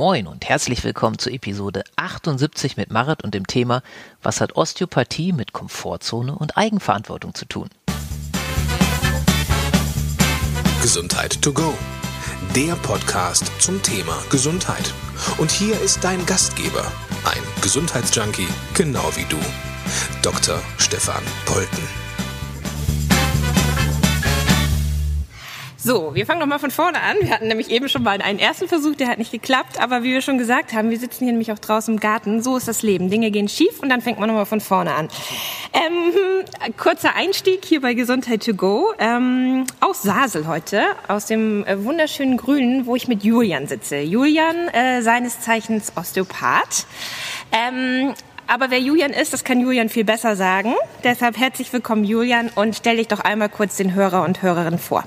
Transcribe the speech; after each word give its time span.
Moin 0.00 0.26
und 0.26 0.48
herzlich 0.48 0.82
willkommen 0.82 1.18
zur 1.18 1.30
Episode 1.30 1.84
78 1.96 2.78
mit 2.78 2.90
Marit 2.90 3.22
und 3.22 3.34
dem 3.34 3.46
Thema 3.46 3.82
Was 4.22 4.40
hat 4.40 4.56
Osteopathie 4.56 5.32
mit 5.34 5.52
Komfortzone 5.52 6.34
und 6.34 6.56
Eigenverantwortung 6.56 7.34
zu 7.34 7.44
tun? 7.44 7.68
Gesundheit 10.80 11.42
to 11.42 11.52
go. 11.52 11.74
Der 12.56 12.76
Podcast 12.76 13.52
zum 13.58 13.82
Thema 13.82 14.16
Gesundheit. 14.30 14.94
Und 15.36 15.50
hier 15.50 15.78
ist 15.82 16.02
dein 16.02 16.24
Gastgeber, 16.24 16.90
ein 17.26 17.42
Gesundheitsjunkie, 17.60 18.48
genau 18.72 19.14
wie 19.16 19.26
du, 19.26 19.36
Dr. 20.22 20.62
Stefan 20.78 21.22
Polten. 21.44 22.09
So, 25.90 26.14
wir 26.14 26.24
fangen 26.24 26.38
nochmal 26.38 26.60
von 26.60 26.70
vorne 26.70 27.02
an. 27.02 27.16
Wir 27.20 27.32
hatten 27.32 27.48
nämlich 27.48 27.68
eben 27.68 27.88
schon 27.88 28.04
mal 28.04 28.22
einen 28.22 28.38
ersten 28.38 28.68
Versuch, 28.68 28.94
der 28.94 29.08
hat 29.08 29.18
nicht 29.18 29.32
geklappt. 29.32 29.80
Aber 29.82 30.04
wie 30.04 30.12
wir 30.12 30.22
schon 30.22 30.38
gesagt 30.38 30.72
haben, 30.72 30.88
wir 30.88 31.00
sitzen 31.00 31.24
hier 31.24 31.32
nämlich 31.32 31.50
auch 31.50 31.58
draußen 31.58 31.94
im 31.94 31.98
Garten. 31.98 32.44
So 32.44 32.56
ist 32.56 32.68
das 32.68 32.82
Leben. 32.82 33.10
Dinge 33.10 33.32
gehen 33.32 33.48
schief 33.48 33.80
und 33.80 33.88
dann 33.88 34.00
fängt 34.00 34.20
man 34.20 34.28
nochmal 34.28 34.46
von 34.46 34.60
vorne 34.60 34.94
an. 34.94 35.08
Ähm, 35.72 36.74
kurzer 36.76 37.16
Einstieg 37.16 37.64
hier 37.64 37.80
bei 37.80 37.94
Gesundheit 37.94 38.44
to 38.44 38.54
go. 38.54 38.92
Ähm, 39.00 39.64
aus 39.80 40.02
Sasel 40.02 40.46
heute, 40.46 40.84
aus 41.08 41.26
dem 41.26 41.66
äh, 41.66 41.82
wunderschönen 41.82 42.36
Grünen, 42.36 42.86
wo 42.86 42.94
ich 42.94 43.08
mit 43.08 43.24
Julian 43.24 43.66
sitze. 43.66 43.98
Julian, 43.98 44.68
äh, 44.68 45.02
seines 45.02 45.40
Zeichens 45.40 45.94
Osteopath. 45.96 46.86
Ähm, 47.50 48.14
aber 48.46 48.70
wer 48.70 48.78
Julian 48.78 49.10
ist, 49.10 49.32
das 49.32 49.42
kann 49.42 49.58
Julian 49.58 49.88
viel 49.88 50.04
besser 50.04 50.36
sagen. 50.36 50.72
Deshalb 51.02 51.36
herzlich 51.36 51.72
willkommen, 51.72 52.04
Julian, 52.04 52.48
und 52.54 52.76
stell 52.76 52.98
dich 52.98 53.08
doch 53.08 53.18
einmal 53.18 53.48
kurz 53.48 53.76
den 53.76 53.92
Hörer 53.92 54.22
und 54.22 54.40
Hörerinnen 54.40 54.78
vor. 54.78 55.02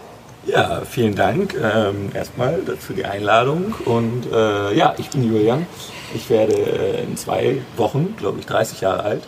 Ja, 0.46 0.82
vielen 0.82 1.16
Dank 1.16 1.56
ähm, 1.56 2.12
erstmal 2.14 2.60
für 2.78 2.94
die 2.94 3.06
Einladung. 3.06 3.74
Und 3.86 4.30
äh, 4.32 4.76
ja, 4.76 4.94
ich 4.98 5.10
bin 5.10 5.24
Julian. 5.24 5.66
Ich 6.14 6.30
werde 6.30 6.54
äh, 6.54 7.04
in 7.04 7.16
zwei 7.16 7.62
Wochen, 7.78 8.16
glaube 8.18 8.40
ich, 8.40 8.46
30 8.46 8.82
Jahre 8.82 9.04
alt. 9.04 9.24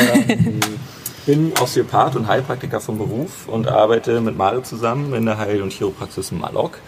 Ähm, 0.00 0.58
bin 1.26 1.52
Osteopath 1.60 2.16
und 2.16 2.26
Heilpraktiker 2.26 2.80
vom 2.80 2.98
Beruf 2.98 3.46
und 3.46 3.68
arbeite 3.68 4.20
mit 4.20 4.36
Mario 4.36 4.62
zusammen 4.62 5.14
in 5.14 5.26
der 5.26 5.38
Heil- 5.38 5.62
und 5.62 5.72
Chiropraxis 5.72 6.32
Malok. 6.32 6.78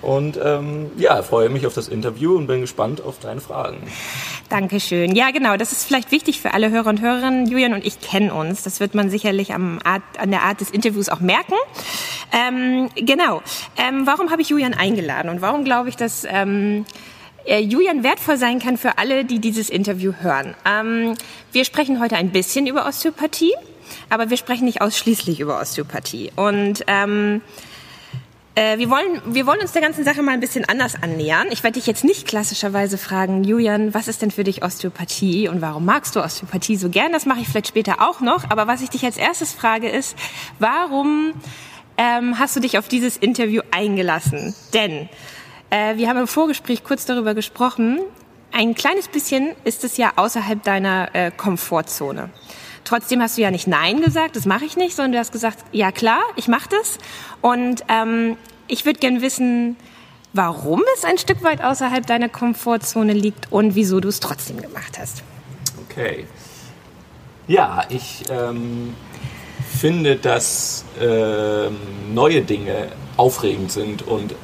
Und 0.00 0.38
ähm, 0.42 0.90
ja, 0.96 1.22
freue 1.22 1.48
mich 1.48 1.66
auf 1.66 1.74
das 1.74 1.88
Interview 1.88 2.36
und 2.36 2.46
bin 2.46 2.60
gespannt 2.60 3.00
auf 3.00 3.18
deine 3.18 3.40
Fragen. 3.40 3.78
Dankeschön. 4.48 5.14
Ja, 5.14 5.30
genau. 5.30 5.56
Das 5.56 5.72
ist 5.72 5.84
vielleicht 5.84 6.12
wichtig 6.12 6.40
für 6.40 6.54
alle 6.54 6.70
Hörer 6.70 6.88
und 6.88 7.00
Hörerinnen. 7.00 7.46
Julian 7.46 7.74
und 7.74 7.84
ich 7.84 8.00
kennen 8.00 8.30
uns. 8.30 8.62
Das 8.62 8.78
wird 8.78 8.94
man 8.94 9.10
sicherlich 9.10 9.52
am 9.52 9.80
Art, 9.82 10.02
an 10.18 10.30
der 10.30 10.42
Art 10.42 10.60
des 10.60 10.70
Interviews 10.70 11.08
auch 11.08 11.20
merken. 11.20 11.54
Ähm, 12.32 12.88
genau. 12.94 13.42
Ähm, 13.76 14.06
warum 14.06 14.30
habe 14.30 14.42
ich 14.42 14.50
Julian 14.50 14.74
eingeladen 14.74 15.30
und 15.30 15.40
warum 15.40 15.64
glaube 15.64 15.88
ich, 15.88 15.96
dass 15.96 16.24
ähm, 16.28 16.84
äh, 17.44 17.58
Julian 17.58 18.04
wertvoll 18.04 18.36
sein 18.36 18.60
kann 18.60 18.76
für 18.76 18.98
alle, 18.98 19.24
die 19.24 19.40
dieses 19.40 19.68
Interview 19.68 20.12
hören? 20.20 20.54
Ähm, 20.64 21.14
wir 21.52 21.64
sprechen 21.64 22.00
heute 22.00 22.16
ein 22.16 22.30
bisschen 22.30 22.66
über 22.66 22.86
Osteopathie, 22.86 23.54
aber 24.10 24.30
wir 24.30 24.36
sprechen 24.36 24.66
nicht 24.66 24.80
ausschließlich 24.80 25.40
über 25.40 25.60
Osteopathie. 25.60 26.30
Und 26.36 26.84
ähm, 26.86 27.40
äh, 28.58 28.78
wir, 28.78 28.90
wollen, 28.90 29.22
wir 29.24 29.46
wollen 29.46 29.60
uns 29.60 29.70
der 29.70 29.82
ganzen 29.82 30.02
Sache 30.02 30.20
mal 30.20 30.32
ein 30.32 30.40
bisschen 30.40 30.64
anders 30.64 31.00
annähern. 31.00 31.46
Ich 31.52 31.62
werde 31.62 31.74
dich 31.74 31.86
jetzt 31.86 32.02
nicht 32.02 32.26
klassischerweise 32.26 32.98
fragen, 32.98 33.44
Julian, 33.44 33.94
was 33.94 34.08
ist 34.08 34.20
denn 34.20 34.32
für 34.32 34.42
dich 34.42 34.64
Osteopathie 34.64 35.48
und 35.48 35.60
warum 35.60 35.84
magst 35.84 36.16
du 36.16 36.20
Osteopathie 36.20 36.74
so 36.74 36.88
gern? 36.88 37.12
Das 37.12 37.24
mache 37.24 37.38
ich 37.40 37.46
vielleicht 37.46 37.68
später 37.68 38.00
auch 38.00 38.20
noch. 38.20 38.50
Aber 38.50 38.66
was 38.66 38.82
ich 38.82 38.90
dich 38.90 39.04
als 39.04 39.16
erstes 39.16 39.52
frage 39.52 39.88
ist, 39.88 40.16
warum 40.58 41.34
ähm, 41.98 42.40
hast 42.40 42.56
du 42.56 42.60
dich 42.60 42.78
auf 42.78 42.88
dieses 42.88 43.16
Interview 43.16 43.62
eingelassen? 43.70 44.56
Denn 44.74 45.08
äh, 45.70 45.96
wir 45.96 46.08
haben 46.08 46.18
im 46.18 46.26
Vorgespräch 46.26 46.82
kurz 46.82 47.04
darüber 47.04 47.34
gesprochen. 47.34 48.00
Ein 48.50 48.74
kleines 48.74 49.06
bisschen 49.06 49.50
ist 49.62 49.84
es 49.84 49.98
ja 49.98 50.14
außerhalb 50.16 50.64
deiner 50.64 51.14
äh, 51.14 51.30
Komfortzone. 51.30 52.30
Trotzdem 52.84 53.20
hast 53.20 53.36
du 53.36 53.42
ja 53.42 53.50
nicht 53.50 53.66
Nein 53.66 54.00
gesagt, 54.00 54.36
das 54.36 54.46
mache 54.46 54.64
ich 54.64 54.76
nicht, 54.76 54.94
sondern 54.96 55.12
du 55.12 55.18
hast 55.18 55.32
gesagt, 55.32 55.58
ja 55.72 55.92
klar, 55.92 56.20
ich 56.36 56.48
mache 56.48 56.68
das. 56.70 56.98
Und 57.40 57.84
ähm, 57.88 58.36
ich 58.66 58.84
würde 58.84 58.98
gern 58.98 59.22
wissen, 59.22 59.76
warum 60.32 60.82
es 60.96 61.04
ein 61.04 61.18
Stück 61.18 61.42
weit 61.42 61.62
außerhalb 61.62 62.06
deiner 62.06 62.28
Komfortzone 62.28 63.12
liegt 63.12 63.50
und 63.50 63.74
wieso 63.74 64.00
du 64.00 64.08
es 64.08 64.20
trotzdem 64.20 64.60
gemacht 64.60 64.98
hast. 64.98 65.22
Okay. 65.88 66.26
Ja, 67.46 67.84
ich 67.88 68.24
ähm, 68.30 68.94
finde, 69.78 70.16
dass 70.16 70.84
ähm, 71.00 71.76
neue 72.12 72.42
Dinge 72.42 72.88
aufregend 73.16 73.72
sind 73.72 74.06
und 74.06 74.34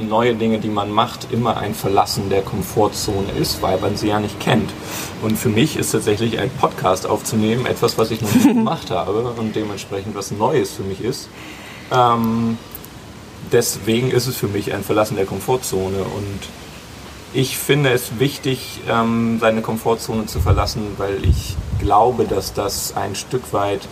neue 0.00 0.34
Dinge, 0.34 0.58
die 0.58 0.68
man 0.68 0.90
macht, 0.90 1.32
immer 1.32 1.56
ein 1.56 1.74
Verlassen 1.74 2.28
der 2.30 2.42
Komfortzone 2.42 3.30
ist, 3.32 3.62
weil 3.62 3.78
man 3.78 3.96
sie 3.96 4.08
ja 4.08 4.20
nicht 4.20 4.40
kennt. 4.40 4.70
Und 5.22 5.36
für 5.36 5.48
mich 5.48 5.76
ist 5.76 5.92
tatsächlich 5.92 6.38
ein 6.38 6.50
Podcast 6.50 7.06
aufzunehmen 7.06 7.66
etwas, 7.66 7.98
was 7.98 8.10
ich 8.10 8.20
noch 8.20 8.34
nicht 8.34 8.46
gemacht 8.54 8.90
habe 8.90 9.34
und 9.36 9.54
dementsprechend 9.54 10.14
was 10.14 10.30
Neues 10.30 10.72
für 10.72 10.82
mich 10.82 11.02
ist. 11.02 11.28
Ähm, 11.92 12.58
deswegen 13.52 14.10
ist 14.10 14.26
es 14.26 14.36
für 14.36 14.48
mich 14.48 14.72
ein 14.72 14.82
Verlassen 14.82 15.16
der 15.16 15.26
Komfortzone 15.26 15.98
und 15.98 16.40
ich 17.32 17.58
finde 17.58 17.90
es 17.90 18.18
wichtig, 18.18 18.80
ähm, 18.88 19.38
seine 19.40 19.62
Komfortzone 19.62 20.26
zu 20.26 20.40
verlassen, 20.40 20.82
weil 20.96 21.24
ich 21.24 21.56
glaube, 21.78 22.24
dass 22.24 22.54
das 22.54 22.96
ein 22.96 23.14
Stück 23.14 23.52
weit 23.52 23.86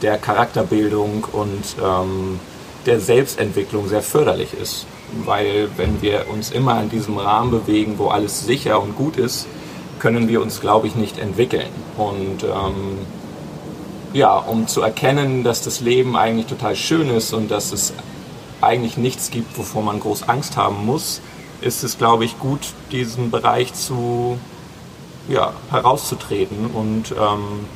der 0.00 0.16
Charakterbildung 0.16 1.26
und 1.32 1.76
ähm, 1.84 2.40
der 2.86 3.00
Selbstentwicklung 3.00 3.88
sehr 3.88 4.02
förderlich 4.02 4.54
ist 4.54 4.86
weil 5.24 5.68
wenn 5.76 6.02
wir 6.02 6.26
uns 6.28 6.50
immer 6.50 6.80
in 6.82 6.90
diesem 6.90 7.18
Rahmen 7.18 7.50
bewegen, 7.50 7.94
wo 7.98 8.08
alles 8.08 8.44
sicher 8.44 8.82
und 8.82 8.96
gut 8.96 9.16
ist, 9.16 9.46
können 9.98 10.28
wir 10.28 10.40
uns, 10.40 10.60
glaube 10.60 10.86
ich, 10.86 10.94
nicht 10.94 11.18
entwickeln. 11.18 11.68
Und 11.96 12.44
ähm, 12.44 12.98
ja, 14.12 14.36
um 14.36 14.66
zu 14.66 14.82
erkennen, 14.82 15.44
dass 15.44 15.62
das 15.62 15.80
Leben 15.80 16.16
eigentlich 16.16 16.46
total 16.46 16.76
schön 16.76 17.10
ist 17.10 17.32
und 17.32 17.50
dass 17.50 17.72
es 17.72 17.92
eigentlich 18.60 18.96
nichts 18.96 19.30
gibt, 19.30 19.56
wovor 19.58 19.82
man 19.82 20.00
groß 20.00 20.28
Angst 20.28 20.56
haben 20.56 20.86
muss, 20.86 21.20
ist 21.60 21.82
es, 21.84 21.98
glaube 21.98 22.24
ich, 22.24 22.38
gut, 22.38 22.60
diesen 22.92 23.30
Bereich 23.30 23.74
zu, 23.74 24.38
ja, 25.28 25.52
herauszutreten 25.70 26.66
und 26.66 27.12
ähm, 27.12 27.66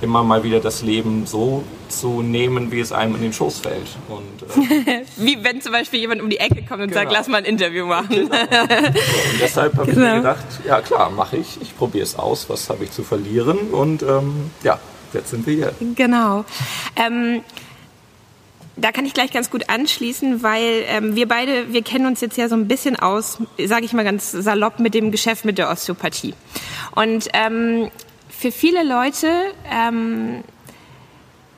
immer 0.00 0.22
mal 0.22 0.42
wieder 0.42 0.60
das 0.60 0.82
Leben 0.82 1.26
so 1.26 1.62
zu 1.88 2.22
nehmen, 2.22 2.70
wie 2.72 2.80
es 2.80 2.92
einem 2.92 3.14
in 3.16 3.22
den 3.22 3.32
Schoß 3.32 3.60
fällt. 3.60 3.88
Und, 4.08 4.64
äh 4.88 5.04
wie 5.16 5.42
wenn 5.42 5.60
zum 5.60 5.72
Beispiel 5.72 6.00
jemand 6.00 6.22
um 6.22 6.30
die 6.30 6.38
Ecke 6.38 6.62
kommt 6.62 6.82
und 6.82 6.88
genau. 6.88 7.00
sagt, 7.00 7.12
lass 7.12 7.28
mal 7.28 7.38
ein 7.38 7.44
Interview 7.44 7.86
machen. 7.86 8.08
Genau. 8.08 8.40
und 8.62 9.40
deshalb 9.40 9.76
habe 9.76 9.90
genau. 9.90 9.90
ich 9.90 9.96
mir 9.96 10.04
genau. 10.04 10.16
gedacht, 10.16 10.46
ja 10.66 10.80
klar, 10.80 11.10
mache 11.10 11.36
ich. 11.36 11.60
Ich 11.60 11.76
probiere 11.76 12.04
es 12.04 12.16
aus, 12.18 12.48
was 12.48 12.68
habe 12.70 12.84
ich 12.84 12.90
zu 12.90 13.02
verlieren 13.02 13.58
und 13.70 14.02
ähm, 14.02 14.50
ja, 14.62 14.78
jetzt 15.12 15.30
sind 15.30 15.46
wir 15.46 15.54
hier. 15.54 15.72
Genau. 15.94 16.44
Ähm, 16.96 17.42
da 18.76 18.92
kann 18.92 19.06
ich 19.06 19.14
gleich 19.14 19.32
ganz 19.32 19.50
gut 19.50 19.70
anschließen, 19.70 20.42
weil 20.42 20.84
ähm, 20.88 21.16
wir 21.16 21.26
beide, 21.26 21.72
wir 21.72 21.82
kennen 21.82 22.06
uns 22.06 22.20
jetzt 22.20 22.36
ja 22.36 22.48
so 22.48 22.54
ein 22.54 22.68
bisschen 22.68 22.96
aus, 22.96 23.38
sage 23.64 23.86
ich 23.86 23.92
mal 23.94 24.04
ganz 24.04 24.30
salopp, 24.32 24.78
mit 24.80 24.94
dem 24.94 25.10
Geschäft 25.10 25.44
mit 25.44 25.56
der 25.56 25.70
Osteopathie. 25.70 26.34
Und 26.94 27.28
ähm, 27.32 27.90
für 28.28 28.52
viele 28.52 28.84
Leute, 28.84 29.28
ähm, 29.70 30.44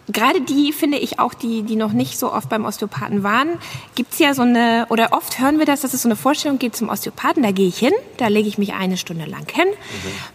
gerade 0.09 0.41
die 0.41 0.73
finde 0.73 0.99
ich 0.99 1.19
auch, 1.19 1.35
die, 1.35 1.63
die 1.63 1.77
noch 1.77 1.93
nicht 1.93 2.19
so 2.19 2.33
oft 2.33 2.49
beim 2.49 2.65
Osteopathen 2.65 3.23
waren, 3.23 3.59
gibt's 3.95 4.19
ja 4.19 4.35
so 4.35 4.43
eine, 4.43 4.87
oder 4.89 5.13
oft 5.13 5.39
hören 5.39 5.59
wir 5.59 5.67
das, 5.67 5.83
dass 5.83 5.95
es 5.95 6.03
so 6.03 6.09
eine 6.09 6.17
Vorstellung 6.17 6.59
gibt 6.59 6.77
zum 6.77 6.89
Osteopathen, 6.89 7.43
da 7.43 7.51
gehe 7.51 7.69
ich 7.69 7.79
hin, 7.79 7.93
da 8.17 8.29
lege 8.29 8.49
ich 8.49 8.59
mich 8.59 8.73
eine 8.75 8.97
Stunde 8.97 9.27
lang 9.27 9.47
hin, 9.51 9.67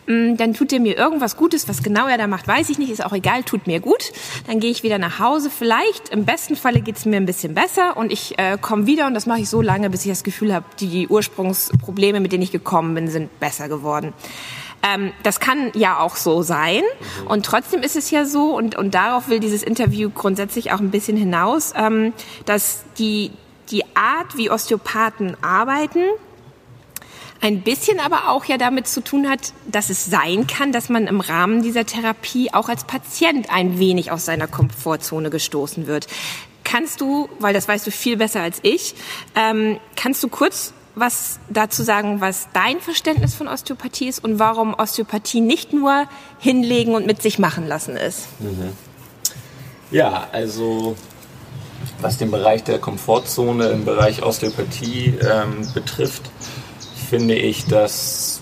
mhm. 0.06 0.38
dann 0.38 0.54
tut 0.54 0.72
er 0.74 0.80
mir 0.80 0.98
irgendwas 0.98 1.38
Gutes, 1.38 1.68
was 1.68 1.84
genau 1.84 2.08
er 2.08 2.18
da 2.18 2.28
macht, 2.28 2.48
weiß 2.48 2.70
ich 2.70 2.78
nicht, 2.78 2.92
ist 2.92 3.04
auch 3.04 3.14
egal, 3.14 3.44
tut 3.44 3.68
mir 3.68 3.80
gut, 3.80 4.12
dann 4.48 4.60
gehe 4.60 4.72
ich 4.72 4.84
wieder 4.84 5.00
nach 5.00 5.20
Hause, 5.20 5.50
vielleicht, 5.50 6.10
im 6.10 6.26
besten 6.26 6.56
Falle 6.56 6.82
geht's 6.82 7.06
mir 7.06 7.18
ein 7.18 7.26
bisschen 7.26 7.54
besser 7.54 7.98
und 7.98 8.12
ich 8.12 8.38
äh, 8.38 8.58
komme 8.60 8.86
wieder 8.86 9.08
und 9.08 9.14
das 9.14 9.26
mache 9.26 9.42
ich 9.42 9.50
so 9.50 9.62
lange, 9.62 9.90
bis 9.90 10.06
ich 10.06 10.12
das 10.12 10.24
Gefühl 10.24 10.54
habe, 10.54 10.66
die 10.80 11.08
Ursprungsprobleme, 11.08 12.20
mit 12.20 12.32
denen 12.32 12.44
ich 12.44 12.52
gekommen 12.52 12.94
bin, 12.94 13.08
sind 13.08 13.40
besser 13.40 13.70
geworden. 13.70 14.14
Ähm, 14.84 15.14
das 15.24 15.40
kann 15.40 15.72
ja 15.74 16.00
auch 16.00 16.18
so 16.18 16.44
sein. 16.44 16.82
Mhm. 17.22 17.28
Und 17.28 17.46
trotzdem 17.46 17.82
ist 17.82 17.96
es 17.96 18.12
ja 18.12 18.26
so, 18.26 18.56
und, 18.56 18.76
und 18.76 18.94
darauf 18.94 19.30
will 19.30 19.40
dieses 19.40 19.64
Interview 19.64 20.10
grundsätzlich 20.10 20.74
auch 20.74 20.80
ein 20.80 20.92
bisschen 20.92 21.16
hinaus, 21.18 21.74
ähm, 21.76 22.14
dass 22.46 22.84
die, 22.98 23.32
die 23.72 23.84
Art, 23.96 24.36
wie 24.36 24.52
Osteopathen 24.52 25.38
arbeiten, 25.42 26.04
ein 27.44 27.62
bisschen 27.62 28.00
aber 28.00 28.30
auch 28.30 28.46
ja 28.46 28.58
damit 28.58 28.88
zu 28.88 29.04
tun 29.04 29.30
hat, 29.30 29.54
dass 29.70 29.90
es 29.90 30.06
sein 30.06 30.48
kann, 30.48 30.72
dass 30.72 30.88
man 30.88 31.08
im 31.08 31.20
Rahmen 31.20 31.62
dieser 31.62 31.86
Therapie 31.86 32.54
auch 32.54 32.70
als 32.70 32.86
Patient 32.86 33.52
ein 33.52 33.80
wenig 33.80 34.12
aus 34.12 34.24
seiner 34.24 34.48
Komfortzone 34.48 35.30
gestoßen 35.30 35.86
wird. 35.86 36.08
Kannst 36.64 37.02
du, 37.02 37.30
weil 37.40 37.54
das 37.54 37.68
weißt 37.68 37.86
du 37.86 37.92
viel 37.92 38.16
besser 38.16 38.42
als 38.42 38.60
ich, 38.64 38.96
ähm, 39.36 39.78
kannst 39.98 40.24
du 40.24 40.30
kurz 40.30 40.74
was 40.96 41.40
dazu 41.50 41.84
sagen, 41.84 42.22
was 42.22 42.48
dein 42.54 42.80
Verständnis 42.80 43.34
von 43.34 43.48
Osteopathie 43.48 44.08
ist 44.08 44.24
und 44.24 44.40
warum 44.40 44.74
Osteopathie 44.74 45.42
nicht 45.42 45.74
nur 45.74 46.06
hinlegen 46.40 46.96
und 46.96 47.06
mit 47.06 47.22
sich 47.22 47.40
machen 47.40 47.68
lassen 47.68 47.98
ist. 47.98 48.28
Mhm. 48.40 48.74
Ja, 49.92 50.28
also 50.32 50.96
was 52.00 52.18
den 52.18 52.32
Bereich 52.32 52.64
der 52.64 52.80
Komfortzone 52.80 53.68
im 53.68 53.86
Bereich 53.86 54.24
Osteopathie 54.24 55.18
ähm, 55.22 55.68
betrifft, 55.74 56.24
finde 57.10 57.36
ich, 57.36 57.66
dass 57.66 58.42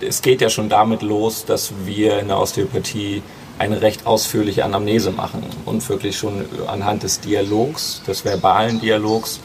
es 0.00 0.22
geht 0.22 0.40
ja 0.40 0.50
schon 0.50 0.68
damit 0.68 1.02
los, 1.02 1.44
dass 1.46 1.72
wir 1.84 2.18
in 2.18 2.28
der 2.28 2.38
Osteopathie 2.38 3.22
eine 3.58 3.80
recht 3.80 4.06
ausführliche 4.06 4.64
Anamnese 4.64 5.10
machen 5.10 5.42
und 5.64 5.86
wirklich 5.88 6.18
schon 6.18 6.44
anhand 6.66 7.02
des 7.02 7.20
Dialogs, 7.20 8.02
des 8.06 8.24
verbalen 8.24 8.80
Dialogs, 8.80 9.40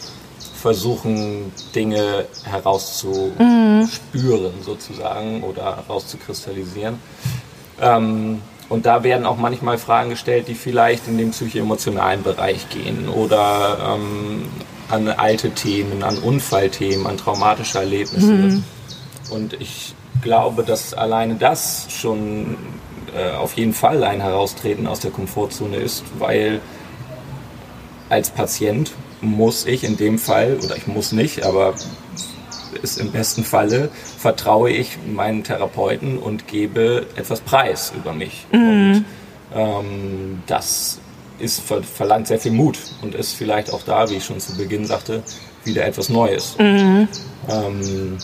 versuchen, 0.61 1.51
Dinge 1.75 2.25
herauszuspüren 2.43 3.39
mhm. 3.39 4.63
sozusagen 4.63 5.43
oder 5.43 5.77
herauszukristallisieren. 5.77 6.99
Ähm, 7.81 8.41
und 8.69 8.85
da 8.85 9.03
werden 9.03 9.25
auch 9.25 9.37
manchmal 9.37 9.77
Fragen 9.77 10.11
gestellt, 10.11 10.47
die 10.47 10.55
vielleicht 10.55 11.07
in 11.07 11.17
den 11.17 11.31
psychoemotionalen 11.31 12.23
Bereich 12.23 12.69
gehen 12.69 13.09
oder 13.09 13.97
ähm, 13.97 14.47
an 14.89 15.09
alte 15.09 15.51
Themen, 15.51 16.03
an 16.03 16.17
Unfallthemen, 16.17 17.05
an 17.05 17.17
traumatische 17.17 17.79
Erlebnisse. 17.79 18.31
Mhm. 18.31 18.63
Und 19.29 19.53
ich 19.59 19.93
glaube, 20.21 20.63
dass 20.63 20.93
alleine 20.93 21.35
das 21.35 21.87
schon 21.89 22.55
äh, 23.15 23.31
auf 23.31 23.57
jeden 23.57 23.73
Fall 23.73 24.03
ein 24.03 24.21
Heraustreten 24.21 24.87
aus 24.87 24.99
der 24.99 25.11
Komfortzone 25.11 25.77
ist, 25.77 26.03
weil 26.19 26.61
als 28.09 28.29
Patient 28.29 28.91
muss 29.21 29.65
ich 29.65 29.83
in 29.83 29.97
dem 29.97 30.17
Fall, 30.19 30.57
oder 30.63 30.75
ich 30.75 30.87
muss 30.87 31.11
nicht, 31.11 31.43
aber 31.43 31.75
ist 32.81 32.99
im 32.99 33.11
besten 33.11 33.43
Falle, 33.43 33.89
vertraue 34.17 34.71
ich 34.71 34.97
meinen 35.05 35.43
Therapeuten 35.43 36.17
und 36.17 36.47
gebe 36.47 37.05
etwas 37.15 37.41
Preis 37.41 37.93
über 37.95 38.13
mich. 38.13 38.47
Mhm. 38.51 38.59
Und 38.59 39.05
ähm, 39.53 40.43
das 40.47 40.99
ist, 41.39 41.61
verlangt 41.61 42.27
sehr 42.27 42.39
viel 42.39 42.51
Mut 42.51 42.77
und 43.01 43.15
ist 43.15 43.33
vielleicht 43.33 43.73
auch 43.73 43.83
da, 43.83 44.09
wie 44.09 44.15
ich 44.15 44.25
schon 44.25 44.39
zu 44.39 44.55
Beginn 44.57 44.85
sagte, 44.85 45.23
wieder 45.63 45.85
etwas 45.85 46.09
Neues. 46.09 46.55
Mhm. 46.57 47.07
Ähm, 47.49 48.17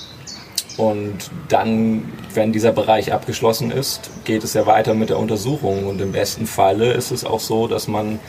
und 0.77 1.31
dann, 1.49 2.13
wenn 2.35 2.53
dieser 2.53 2.71
Bereich 2.71 3.11
abgeschlossen 3.11 3.71
ist, 3.71 4.11
geht 4.25 4.43
es 4.43 4.53
ja 4.53 4.67
weiter 4.67 4.93
mit 4.93 5.09
der 5.09 5.17
Untersuchung. 5.17 5.87
Und 5.87 5.99
im 6.01 6.11
besten 6.11 6.45
Falle 6.45 6.93
ist 6.93 7.09
es 7.09 7.25
auch 7.25 7.39
so, 7.39 7.67
dass 7.67 7.87
man 7.87 8.19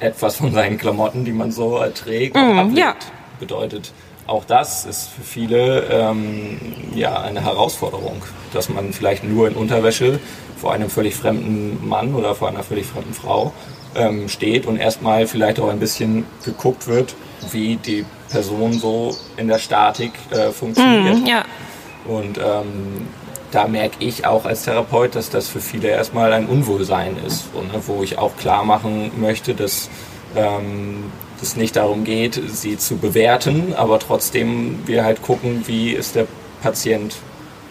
etwas 0.00 0.36
von 0.36 0.52
seinen 0.52 0.78
Klamotten, 0.78 1.24
die 1.24 1.32
man 1.32 1.52
so 1.52 1.78
trägt, 1.94 2.36
mm, 2.36 2.58
ablegt. 2.58 2.78
Ja. 2.78 2.94
Bedeutet, 3.38 3.92
auch 4.26 4.44
das 4.44 4.84
ist 4.84 5.08
für 5.08 5.22
viele 5.22 5.82
ähm, 5.90 6.58
ja, 6.94 7.20
eine 7.20 7.44
Herausforderung, 7.44 8.22
dass 8.52 8.68
man 8.68 8.92
vielleicht 8.92 9.24
nur 9.24 9.48
in 9.48 9.54
Unterwäsche 9.54 10.18
vor 10.56 10.72
einem 10.72 10.90
völlig 10.90 11.14
fremden 11.14 11.86
Mann 11.88 12.14
oder 12.14 12.34
vor 12.34 12.48
einer 12.48 12.62
völlig 12.62 12.86
fremden 12.86 13.14
Frau 13.14 13.52
ähm, 13.94 14.28
steht 14.28 14.66
und 14.66 14.76
erstmal 14.76 15.26
vielleicht 15.26 15.58
auch 15.58 15.68
ein 15.68 15.80
bisschen 15.80 16.26
geguckt 16.44 16.86
wird, 16.86 17.14
wie 17.50 17.76
die 17.76 18.04
Person 18.30 18.72
so 18.72 19.16
in 19.36 19.48
der 19.48 19.58
Statik 19.58 20.12
äh, 20.30 20.50
funktioniert. 20.50 21.22
Mm, 21.22 21.26
ja. 21.26 21.44
Und 22.06 22.38
ähm, 22.38 23.08
da 23.50 23.66
merke 23.66 23.96
ich 24.00 24.26
auch 24.26 24.44
als 24.44 24.64
Therapeut, 24.64 25.14
dass 25.14 25.30
das 25.30 25.48
für 25.48 25.60
viele 25.60 25.88
erstmal 25.88 26.32
ein 26.32 26.46
Unwohlsein 26.46 27.16
ist, 27.26 27.46
und, 27.54 27.72
ne, 27.72 27.80
wo 27.86 28.02
ich 28.02 28.18
auch 28.18 28.36
klar 28.36 28.64
machen 28.64 29.10
möchte, 29.20 29.54
dass 29.54 29.90
ähm, 30.36 31.12
es 31.42 31.56
nicht 31.56 31.76
darum 31.76 32.04
geht, 32.04 32.40
sie 32.46 32.78
zu 32.78 32.96
bewerten, 32.96 33.74
aber 33.76 33.98
trotzdem 33.98 34.86
wir 34.86 35.04
halt 35.04 35.22
gucken, 35.22 35.64
wie 35.66 35.90
ist 35.90 36.14
der 36.14 36.26
Patient 36.62 37.16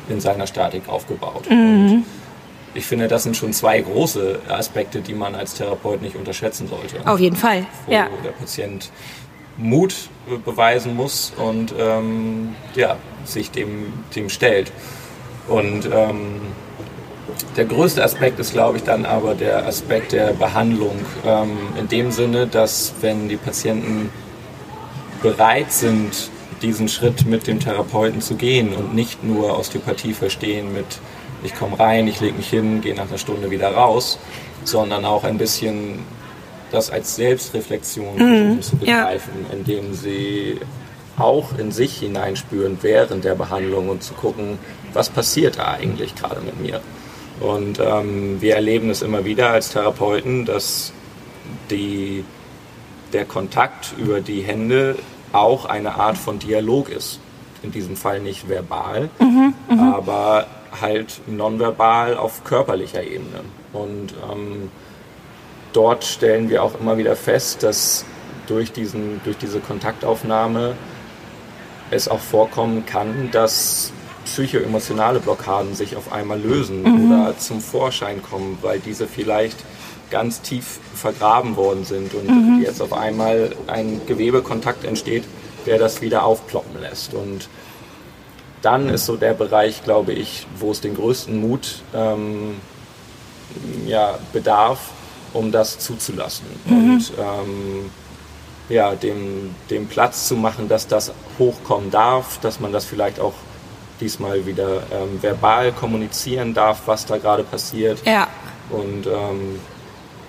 in 0.10 0.20
seiner 0.20 0.48
Statik 0.48 0.90
aufgebaut. 0.90 1.50
Mhm. 1.50 2.04
ich 2.74 2.86
finde, 2.86 3.08
das 3.08 3.24
sind 3.24 3.38
schon 3.38 3.54
zwei 3.54 3.80
große 3.80 4.40
Aspekte, 4.50 5.02
die 5.02 5.14
man 5.14 5.36
als 5.36 5.54
Therapeut 5.54 6.02
nicht 6.02 6.16
unterschätzen 6.16 6.68
sollte. 6.68 6.96
Auf 7.08 7.20
jeden 7.20 7.36
Fall, 7.36 7.66
wo 7.86 7.94
ja. 7.94 8.08
der 8.24 8.32
Patient 8.32 8.92
Mut 9.58 9.94
beweisen 10.46 10.96
muss 10.96 11.34
und 11.38 11.74
ähm, 11.78 12.56
ja, 12.76 12.98
sich 13.26 13.52
dem, 13.52 13.94
dem 14.16 14.30
stellt. 14.30 14.72
Und 15.50 15.90
ähm, 15.92 16.42
der 17.56 17.66
größte 17.66 18.04
Aspekt 18.04 18.40
ist, 18.40 18.54
glaube 18.54 18.78
ich, 18.78 18.84
dann 18.84 19.06
aber 19.06 19.36
der 19.36 19.66
Aspekt 19.66 20.12
der 20.12 20.34
Behandlung. 20.34 20.98
Ähm, 21.26 21.58
in 21.78 21.88
dem 21.88 22.12
Sinne, 22.12 22.48
dass 22.48 22.94
wenn 23.02 23.28
die 23.30 23.38
Patienten 23.38 24.10
bereit 25.22 25.72
sind, 25.72 26.30
diesen 26.62 26.88
Schritt 26.88 27.26
mit 27.26 27.48
dem 27.48 27.60
Therapeuten 27.60 28.22
zu 28.22 28.36
gehen 28.36 28.74
und 28.74 28.94
nicht 28.94 29.24
nur 29.24 29.58
Osteopathie 29.58 30.14
verstehen 30.14 30.74
mit 30.74 31.00
ich 31.44 31.56
komme 31.56 31.80
rein, 31.80 32.08
ich 32.08 32.20
lege 32.20 32.36
mich 32.36 32.50
hin, 32.50 32.82
gehe 32.82 32.96
nach 32.96 33.08
einer 33.08 33.18
Stunde 33.18 33.50
wieder 33.50 33.74
raus, 33.74 34.20
sondern 34.64 35.06
auch 35.06 35.24
ein 35.24 35.38
bisschen 35.38 36.00
das 36.72 36.90
als 36.90 37.16
Selbstreflexion 37.16 38.18
mhm, 38.18 38.62
zu 38.62 38.78
begreifen, 38.78 39.46
ja. 39.50 39.56
indem 39.56 39.94
sie 39.94 40.60
auch 41.18 41.58
in 41.58 41.72
sich 41.72 41.98
hineinspüren 42.00 42.78
während 42.82 43.26
der 43.26 43.36
Behandlung 43.36 43.90
und 43.90 44.04
zu 44.04 44.14
gucken, 44.14 44.58
was 44.94 45.10
passiert 45.10 45.58
da 45.58 45.72
eigentlich 45.72 46.16
gerade 46.16 46.42
mit 46.42 46.60
mir. 46.60 46.82
Und 47.40 47.80
ähm, 47.80 48.42
wir 48.42 48.56
erleben 48.56 48.90
es 48.90 49.02
immer 49.02 49.26
wieder 49.26 49.50
als 49.52 49.72
Therapeuten, 49.72 50.46
dass 50.46 50.92
die, 51.70 52.26
der 53.14 53.26
Kontakt 53.26 53.94
über 53.98 54.22
die 54.22 54.42
Hände 54.42 54.98
auch 55.32 55.66
eine 55.66 55.96
Art 55.96 56.18
von 56.18 56.40
Dialog 56.40 56.90
ist. 56.90 57.20
In 57.62 57.72
diesem 57.72 57.96
Fall 57.96 58.20
nicht 58.20 58.48
verbal, 58.48 59.10
mhm, 59.20 59.54
mhm. 59.70 59.80
aber 59.80 60.48
halt 60.82 61.22
nonverbal 61.28 62.18
auf 62.18 62.44
körperlicher 62.44 63.04
Ebene. 63.04 63.42
Und 63.74 64.14
ähm, 64.32 64.72
dort 65.74 66.04
stellen 66.06 66.50
wir 66.50 66.64
auch 66.64 66.80
immer 66.80 66.98
wieder 66.98 67.16
fest, 67.16 67.64
dass 67.64 68.06
durch, 68.48 68.72
diesen, 68.72 69.22
durch 69.24 69.38
diese 69.38 69.60
Kontaktaufnahme 69.60 70.76
es 71.92 72.08
auch 72.08 72.20
vorkommen 72.20 72.86
kann, 72.86 73.30
dass 73.32 73.92
psychoemotionale 74.30 75.20
Blockaden 75.20 75.76
sich 75.76 75.96
auf 75.96 76.12
einmal 76.12 76.40
lösen 76.40 76.84
mhm. 76.84 77.12
oder 77.12 77.38
zum 77.38 77.62
Vorschein 77.62 78.22
kommen, 78.22 78.58
weil 78.62 78.80
diese 78.80 79.08
vielleicht 79.08 79.58
ganz 80.12 80.42
tief 80.42 80.80
vergraben 80.96 81.56
worden 81.56 81.86
sind 81.86 82.14
und 82.14 82.30
mhm. 82.30 82.62
jetzt 82.62 82.82
auf 82.82 82.94
einmal 82.94 83.56
ein 83.68 84.02
Gewebekontakt 84.08 84.84
entsteht, 84.84 85.24
der 85.66 85.78
das 85.78 86.02
wieder 86.02 86.24
aufploppen 86.24 86.82
lässt. 86.82 87.14
Und 87.14 87.48
dann 88.62 88.90
ist 88.90 89.06
so 89.06 89.16
der 89.16 89.34
Bereich, 89.34 89.84
glaube 89.84 90.14
ich, 90.14 90.48
wo 90.58 90.72
es 90.72 90.82
den 90.82 90.96
größten 90.96 91.40
Mut 91.40 91.82
ähm, 91.94 92.56
ja, 93.86 94.18
bedarf, 94.34 94.80
um 95.34 95.52
das 95.52 95.80
zuzulassen. 95.80 96.46
Mhm. 96.66 96.94
Und 96.94 97.14
ähm, 97.18 97.92
ja, 98.70 98.94
dem, 98.96 99.56
dem 99.70 99.88
Platz 99.88 100.28
zu 100.28 100.36
machen, 100.36 100.70
dass 100.70 100.88
das 100.88 101.12
hochkommen 101.40 101.90
darf, 101.92 102.40
dass 102.40 102.60
man 102.60 102.72
das 102.72 102.86
vielleicht 102.86 103.20
auch 103.20 103.34
diesmal 104.00 104.46
wieder 104.46 104.84
ähm, 104.92 105.22
verbal 105.22 105.72
kommunizieren 105.72 106.54
darf, 106.54 106.82
was 106.86 107.06
da 107.06 107.18
gerade 107.18 107.44
passiert. 107.44 108.06
Ja. 108.06 108.28
Und 108.70 109.08
ähm, 109.08 109.60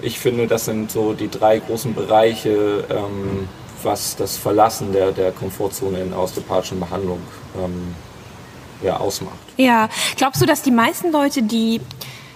ich 0.02 0.18
finde, 0.18 0.46
das 0.46 0.64
sind 0.64 0.90
so 0.90 1.12
die 1.12 1.30
drei 1.30 1.58
großen 1.58 1.94
Bereiche, 1.94 2.84
ähm, 2.90 3.48
was 3.82 4.16
das 4.16 4.36
Verlassen 4.36 4.92
der, 4.92 5.12
der 5.12 5.32
Komfortzone 5.32 6.00
in 6.00 6.12
osteopathischen 6.12 6.80
Behandlung 6.80 7.20
ähm, 7.56 7.94
ja, 8.82 8.96
ausmacht. 8.96 9.38
Ja, 9.56 9.88
glaubst 10.16 10.40
du, 10.40 10.46
dass 10.46 10.62
die 10.62 10.70
meisten 10.70 11.12
Leute, 11.12 11.42
die, 11.42 11.80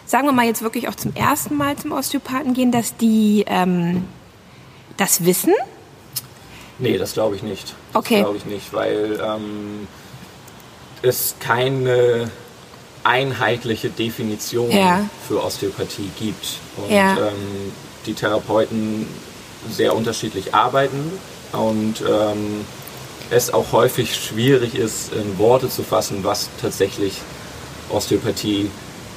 sagen 0.07 0.27
wir 0.27 0.33
mal 0.33 0.47
jetzt 0.47 0.63
wirklich 0.63 0.89
auch 0.89 0.95
zum 0.95 1.15
ersten 1.15 1.57
Mal 1.57 1.77
zum 1.77 1.93
Osteopathen 1.93 2.55
gehen, 2.55 2.71
dass 2.71 2.97
die 2.97 3.45
ähm, 3.47 4.05
das 4.97 5.25
wissen? 5.25 5.55
Nee, 6.79 6.99
das 6.99 7.15
glaube 7.15 7.37
ich 7.37 7.43
nicht. 7.43 7.75
Das 7.93 8.03
okay. 8.03 8.21
glaube 8.21 8.37
ich 8.37 8.47
nicht, 8.47 8.73
weil 8.73 9.21
ähm, 9.25 9.87
es 11.05 11.35
keine 11.41 12.31
einheitliche 13.05 13.91
Definition 13.91 14.71
ja. 14.71 15.09
für 15.29 15.45
Osteopathie 15.45 16.11
gibt. 16.19 16.59
Und 16.79 16.91
ja. 16.91 17.17
ähm, 17.17 17.73
die 18.07 18.15
Therapeuten 18.15 19.07
sehr 19.71 19.95
unterschiedlich 19.95 20.55
arbeiten 20.55 21.13
und 21.53 22.03
ähm, 22.03 22.65
es 23.31 23.53
auch 23.53 23.73
häufig 23.73 24.15
schwierig 24.15 24.75
ist, 24.75 25.13
in 25.13 25.39
Worte 25.39 25.69
zu 25.69 25.83
fassen, 25.83 26.21
was 26.23 26.51
tatsächlich 26.61 27.21
Osteopathie 27.91 28.71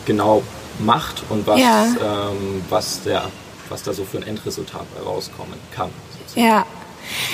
genau 0.06 0.44
macht 0.79 1.24
und 1.29 1.46
was, 1.48 1.60
ja. 1.60 1.86
ähm, 1.86 2.63
was, 2.70 3.03
der, 3.03 3.29
was 3.70 3.84
da 3.84 3.94
so 3.94 4.06
für 4.06 4.17
ein 4.17 4.24
Endresultat 4.24 4.86
herauskommen 4.98 5.60
kann. 5.75 5.89
Sozusagen. 6.20 6.48
Ja, 6.48 6.65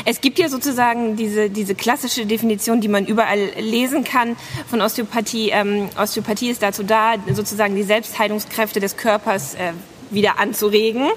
es 0.06 0.22
gibt 0.22 0.40
ja 0.40 0.50
sozusagen 0.50 1.16
diese, 1.16 1.50
diese 1.50 1.76
klassische 1.76 2.26
Definition, 2.26 2.82
die 2.82 2.88
man 2.88 3.06
überall 3.06 3.52
lesen 3.60 4.04
kann 4.04 4.36
von 4.70 4.82
Osteopathie. 4.82 5.50
Ähm, 5.50 5.90
Osteopathie 5.98 6.50
ist 6.50 6.62
dazu 6.62 6.84
da, 6.84 7.16
sozusagen 7.32 7.76
die 7.76 7.84
Selbstheilungskräfte 7.84 8.80
des 8.80 8.98
Körpers 8.98 9.56
äh, 9.56 9.74
wieder 10.10 10.40
anzuregen. 10.40 11.10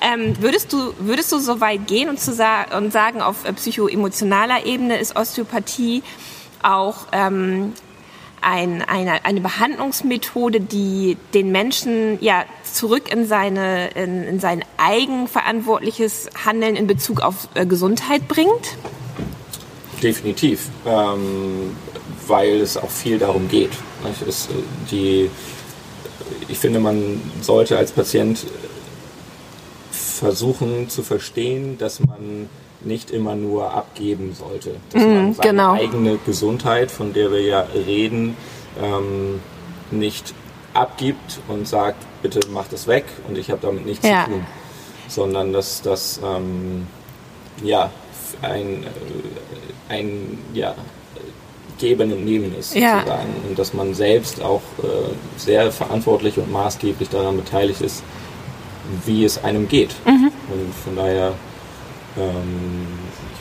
Ähm, 0.00 0.34
würdest, 0.40 0.72
du, 0.72 0.94
würdest 0.98 1.32
du 1.32 1.38
so 1.38 1.60
weit 1.60 1.86
gehen 1.86 2.08
und, 2.08 2.20
zu 2.20 2.32
sa 2.32 2.64
und 2.76 2.92
sagen, 2.92 3.20
auf 3.20 3.44
äh, 3.44 3.52
psychoemotionaler 3.52 4.66
Ebene 4.66 4.98
ist 4.98 5.16
Osteopathie 5.16 6.02
auch 6.62 7.06
ähm, 7.12 7.72
ein, 8.46 8.82
eine, 8.82 9.24
eine 9.24 9.40
Behandlungsmethode, 9.40 10.60
die 10.60 11.16
den 11.34 11.50
Menschen 11.50 12.18
ja 12.22 12.44
zurück 12.62 13.12
in, 13.12 13.26
seine, 13.26 13.88
in, 13.88 14.22
in 14.22 14.40
sein 14.40 14.64
eigenverantwortliches 14.76 16.30
Handeln 16.44 16.76
in 16.76 16.86
Bezug 16.86 17.20
auf 17.20 17.48
äh, 17.54 17.66
Gesundheit 17.66 18.28
bringt? 18.28 18.76
definitiv, 20.02 20.68
ähm, 20.86 21.76
weil 22.26 22.60
es 22.60 22.76
auch 22.76 22.90
viel 22.90 23.18
darum 23.18 23.48
geht. 23.48 23.70
Es, 24.26 24.48
die, 24.90 25.30
ich 26.48 26.58
finde, 26.58 26.80
man 26.80 27.20
sollte 27.40 27.76
als 27.76 27.92
Patient 27.92 28.46
versuchen 29.90 30.88
zu 30.88 31.02
verstehen, 31.02 31.78
dass 31.78 32.00
man 32.00 32.48
nicht 32.80 33.10
immer 33.10 33.34
nur 33.34 33.72
abgeben 33.72 34.34
sollte. 34.34 34.76
Dass 34.90 35.02
mm, 35.02 35.14
man 35.14 35.34
seine 35.34 35.48
genau. 35.50 35.72
eigene 35.72 36.18
Gesundheit, 36.24 36.90
von 36.90 37.12
der 37.12 37.32
wir 37.32 37.40
ja 37.40 37.60
reden, 37.60 38.36
ähm, 38.82 39.40
nicht 39.90 40.34
abgibt 40.74 41.40
und 41.48 41.66
sagt, 41.66 42.04
bitte 42.22 42.40
mach 42.50 42.68
das 42.68 42.86
weg 42.86 43.04
und 43.28 43.38
ich 43.38 43.50
habe 43.50 43.60
damit 43.62 43.86
nichts 43.86 44.06
ja. 44.06 44.24
zu 44.24 44.32
tun. 44.32 44.46
Sondern 45.08 45.52
dass 45.52 45.82
das 45.82 46.20
ähm, 46.24 46.86
ja, 47.62 47.90
ein, 48.42 48.84
äh, 48.84 49.92
ein 49.92 50.38
ja, 50.52 50.74
Geben 51.78 52.12
und 52.12 52.24
Nehmen 52.24 52.54
ist, 52.58 52.74
ja. 52.74 52.98
sozusagen. 52.98 53.34
Und 53.48 53.58
dass 53.58 53.74
man 53.74 53.94
selbst 53.94 54.42
auch 54.42 54.62
äh, 54.82 54.86
sehr 55.36 55.70
verantwortlich 55.70 56.38
und 56.38 56.50
maßgeblich 56.50 57.08
daran 57.08 57.36
beteiligt 57.36 57.80
ist, 57.80 58.02
wie 59.04 59.24
es 59.24 59.42
einem 59.42 59.68
geht. 59.68 59.94
Mhm. 60.06 60.30
Und 60.52 60.74
von 60.84 60.96
daher, 60.96 61.34
ähm, 62.18 62.86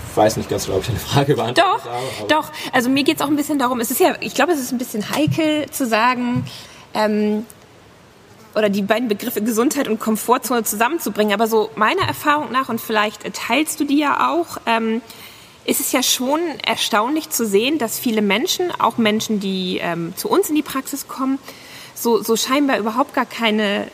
ich 0.09 0.17
weiß 0.17 0.37
nicht 0.37 0.49
ganz 0.49 0.65
genau, 0.65 0.77
ob 0.77 0.83
ich 0.83 0.89
eine 0.89 0.99
Frage 0.99 1.35
beantwortet 1.35 1.85
doch, 1.85 1.91
habe. 1.91 2.27
Doch, 2.29 2.51
also 2.71 2.89
mir 2.89 3.03
geht 3.03 3.17
es 3.17 3.21
auch 3.21 3.27
ein 3.27 3.35
bisschen 3.35 3.59
darum, 3.59 3.79
es 3.79 3.91
ist 3.91 3.99
ja, 3.99 4.15
ich 4.21 4.33
glaube, 4.33 4.53
es 4.53 4.59
ist 4.59 4.71
ein 4.71 4.77
bisschen 4.77 5.09
heikel 5.09 5.69
zu 5.71 5.85
sagen, 5.85 6.45
ähm, 6.93 7.45
oder 8.55 8.69
die 8.69 8.81
beiden 8.81 9.07
Begriffe 9.09 9.41
Gesundheit 9.41 9.87
und 9.87 9.99
Komfortzone 9.99 10.63
zusammenzubringen. 10.63 11.33
Aber 11.33 11.47
so 11.47 11.69
meiner 11.75 12.03
Erfahrung 12.03 12.51
nach, 12.51 12.69
und 12.69 12.79
vielleicht 12.79 13.33
teilst 13.33 13.79
du 13.79 13.83
die 13.83 13.99
ja 13.99 14.31
auch, 14.31 14.57
ähm, 14.65 15.01
ist 15.65 15.81
es 15.81 15.91
ja 15.91 16.01
schon 16.03 16.39
erstaunlich 16.65 17.29
zu 17.29 17.45
sehen, 17.45 17.77
dass 17.77 17.99
viele 17.99 18.21
Menschen, 18.21 18.71
auch 18.79 18.97
Menschen, 18.97 19.39
die 19.39 19.79
ähm, 19.81 20.13
zu 20.15 20.29
uns 20.29 20.49
in 20.49 20.55
die 20.55 20.61
Praxis 20.61 21.07
kommen, 21.07 21.39
so, 21.93 22.21
so 22.21 22.35
scheinbar 22.35 22.77
überhaupt 22.77 23.13
gar 23.13 23.25
keine 23.25 23.87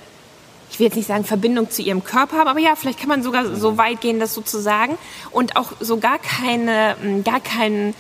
ich 0.72 0.80
will 0.80 0.86
jetzt 0.86 0.96
nicht 0.96 1.08
sagen 1.08 1.26
Verbindung 1.26 1.70
zu 1.70 1.82
ihrem 1.82 2.04
Körper 2.04 2.38
haben, 2.38 2.48
aber 2.48 2.60
ja, 2.60 2.76
vielleicht 2.76 3.00
kann 3.00 3.10
man 3.10 3.24
sogar 3.24 3.56
so 3.56 3.78
weit 3.78 4.00
gehen, 4.00 4.20
das 4.20 4.34
sozusagen 4.34 4.98
und 5.30 5.58
auch 5.58 5.74
so 5.82 5.98
gar 5.98 6.18
keine, 6.18 6.96
hm, 7.02 7.24
gar 7.26 7.42
kein 7.42 7.94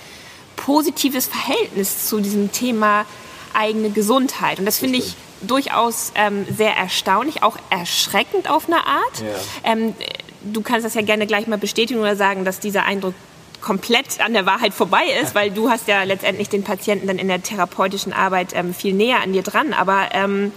positives 0.55 1.27
Verhältnis 1.27 2.07
zu 2.07 2.21
diesem 2.21 2.51
Thema 2.51 3.05
eigene 3.53 3.89
Gesundheit. 3.89 4.59
Und 4.59 4.65
das 4.65 4.77
finde 4.77 4.99
ich 4.99 5.15
durchaus 5.41 6.13
ähm, 6.15 6.45
sehr 6.49 6.75
erstaunlich, 6.77 7.43
auch 7.43 7.57
erschreckend 7.69 8.49
auf 8.49 8.67
eine 8.67 8.77
Art. 8.77 9.19
Ja. 9.19 9.71
Ähm, 9.71 9.93
du 10.41 10.61
kannst 10.61 10.85
das 10.85 10.93
ja 10.93 11.01
gerne 11.01 11.27
gleich 11.27 11.47
mal 11.47 11.57
bestätigen 11.57 11.99
oder 11.99 12.15
sagen, 12.15 12.45
dass 12.45 12.59
dieser 12.59 12.85
Eindruck 12.85 13.15
komplett 13.59 14.21
an 14.21 14.33
der 14.33 14.45
Wahrheit 14.45 14.73
vorbei 14.73 15.03
ist, 15.21 15.35
weil 15.35 15.51
du 15.51 15.69
hast 15.69 15.87
ja 15.87 16.03
letztendlich 16.03 16.49
den 16.49 16.63
Patienten 16.63 17.07
dann 17.07 17.19
in 17.19 17.27
der 17.27 17.43
therapeutischen 17.43 18.13
Arbeit 18.13 18.53
ähm, 18.53 18.73
viel 18.73 18.93
näher 18.93 19.21
an 19.21 19.33
dir 19.33 19.43
dran. 19.43 19.73
Aber 19.73 20.09
ähm, 20.13 20.51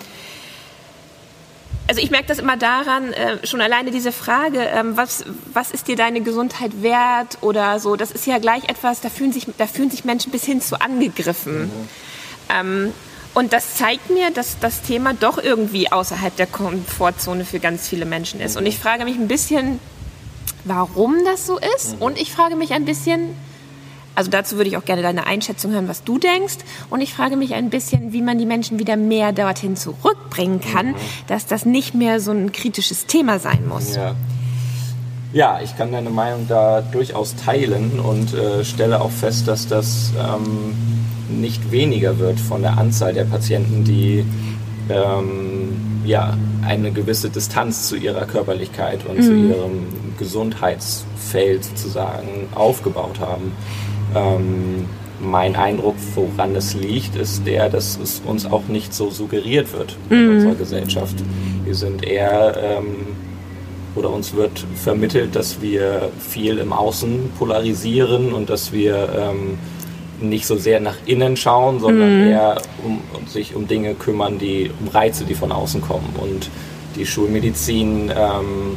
also 1.86 2.00
ich 2.00 2.10
merke 2.10 2.26
das 2.26 2.38
immer 2.38 2.56
daran, 2.56 3.12
äh, 3.12 3.46
schon 3.46 3.60
alleine 3.60 3.90
diese 3.90 4.12
Frage, 4.12 4.60
ähm, 4.60 4.96
was, 4.96 5.24
was 5.52 5.70
ist 5.70 5.88
dir 5.88 5.96
deine 5.96 6.22
Gesundheit 6.22 6.82
wert 6.82 7.38
oder 7.42 7.78
so, 7.78 7.96
das 7.96 8.10
ist 8.10 8.26
ja 8.26 8.38
gleich 8.38 8.64
etwas, 8.68 9.00
da 9.00 9.10
fühlen 9.10 9.32
sich, 9.32 9.46
da 9.58 9.66
fühlen 9.66 9.90
sich 9.90 10.04
Menschen 10.04 10.32
bis 10.32 10.44
hin 10.44 10.60
zu 10.60 10.80
angegriffen. 10.80 11.64
Mhm. 11.64 11.88
Ähm, 12.48 12.92
und 13.34 13.52
das 13.52 13.74
zeigt 13.74 14.10
mir, 14.10 14.30
dass 14.30 14.58
das 14.60 14.82
Thema 14.82 15.12
doch 15.12 15.38
irgendwie 15.38 15.90
außerhalb 15.90 16.34
der 16.36 16.46
Komfortzone 16.46 17.44
für 17.44 17.58
ganz 17.58 17.88
viele 17.88 18.06
Menschen 18.06 18.40
ist. 18.40 18.56
Und 18.56 18.64
ich 18.64 18.78
frage 18.78 19.04
mich 19.04 19.16
ein 19.16 19.28
bisschen, 19.28 19.80
warum 20.64 21.24
das 21.24 21.46
so 21.46 21.58
ist. 21.58 21.96
Mhm. 21.96 22.02
Und 22.02 22.20
ich 22.20 22.32
frage 22.32 22.56
mich 22.56 22.72
ein 22.72 22.84
bisschen, 22.84 23.36
also 24.14 24.30
dazu 24.30 24.56
würde 24.56 24.70
ich 24.70 24.76
auch 24.76 24.84
gerne 24.84 25.02
deine 25.02 25.26
Einschätzung 25.26 25.72
hören, 25.72 25.88
was 25.88 26.04
du 26.04 26.18
denkst. 26.18 26.58
Und 26.90 27.00
ich 27.00 27.12
frage 27.12 27.36
mich 27.36 27.54
ein 27.54 27.70
bisschen, 27.70 28.12
wie 28.12 28.22
man 28.22 28.38
die 28.38 28.46
Menschen 28.46 28.78
wieder 28.78 28.96
mehr 28.96 29.32
dorthin 29.32 29.76
zurückbringen 29.76 30.60
kann, 30.60 30.88
mhm. 30.88 30.96
dass 31.26 31.46
das 31.46 31.64
nicht 31.64 31.94
mehr 31.94 32.20
so 32.20 32.30
ein 32.30 32.52
kritisches 32.52 33.06
Thema 33.06 33.38
sein 33.38 33.66
muss. 33.68 33.96
Ja. 33.96 34.14
Ja, 35.32 35.58
ich 35.60 35.76
kann 35.76 35.90
deine 35.90 36.10
Meinung 36.10 36.46
da 36.48 36.80
durchaus 36.80 37.34
teilen 37.34 37.98
und 37.98 38.32
äh, 38.34 38.64
stelle 38.64 39.00
auch 39.00 39.10
fest, 39.10 39.48
dass 39.48 39.66
das 39.66 40.12
ähm, 40.16 40.76
nicht 41.28 41.72
weniger 41.72 42.20
wird 42.20 42.38
von 42.38 42.62
der 42.62 42.78
Anzahl 42.78 43.12
der 43.12 43.24
Patienten, 43.24 43.82
die 43.82 44.24
ähm, 44.88 46.02
ja, 46.04 46.36
eine 46.64 46.92
gewisse 46.92 47.30
Distanz 47.30 47.88
zu 47.88 47.96
ihrer 47.96 48.26
Körperlichkeit 48.26 49.04
und 49.06 49.18
mhm. 49.18 49.22
zu 49.22 49.34
ihrem 49.34 49.86
Gesundheitsfeld 50.18 51.64
sozusagen 51.64 52.48
aufgebaut 52.54 53.18
haben. 53.18 53.52
Ähm, 54.14 54.86
mein 55.20 55.56
Eindruck, 55.56 55.94
woran 56.14 56.54
es 56.54 56.74
liegt, 56.74 57.16
ist 57.16 57.46
der, 57.46 57.68
dass 57.68 57.98
es 57.98 58.20
uns 58.24 58.46
auch 58.46 58.66
nicht 58.68 58.92
so 58.92 59.10
suggeriert 59.10 59.72
wird 59.72 59.96
in 60.10 60.26
mhm. 60.26 60.34
unserer 60.34 60.54
Gesellschaft. 60.54 61.16
Wir 61.64 61.74
sind 61.74 62.04
eher, 62.04 62.56
ähm, 62.62 63.06
oder 63.94 64.10
uns 64.10 64.34
wird 64.34 64.64
vermittelt, 64.74 65.34
dass 65.36 65.62
wir 65.62 66.10
viel 66.18 66.58
im 66.58 66.72
Außen 66.72 67.32
polarisieren 67.38 68.32
und 68.32 68.50
dass 68.50 68.72
wir 68.72 69.08
ähm, 69.16 69.58
nicht 70.20 70.46
so 70.46 70.56
sehr 70.56 70.80
nach 70.80 70.96
innen 71.06 71.36
schauen, 71.36 71.80
sondern 71.80 72.22
mhm. 72.22 72.30
eher 72.30 72.60
um, 72.84 73.00
um, 73.16 73.26
sich 73.26 73.54
um 73.54 73.66
Dinge 73.66 73.94
kümmern, 73.94 74.38
die 74.38 74.70
um 74.80 74.88
Reize, 74.88 75.24
die 75.24 75.34
von 75.34 75.52
außen 75.52 75.80
kommen. 75.80 76.14
Und 76.20 76.50
die 76.96 77.06
Schulmedizin 77.06 78.10
ähm, 78.10 78.76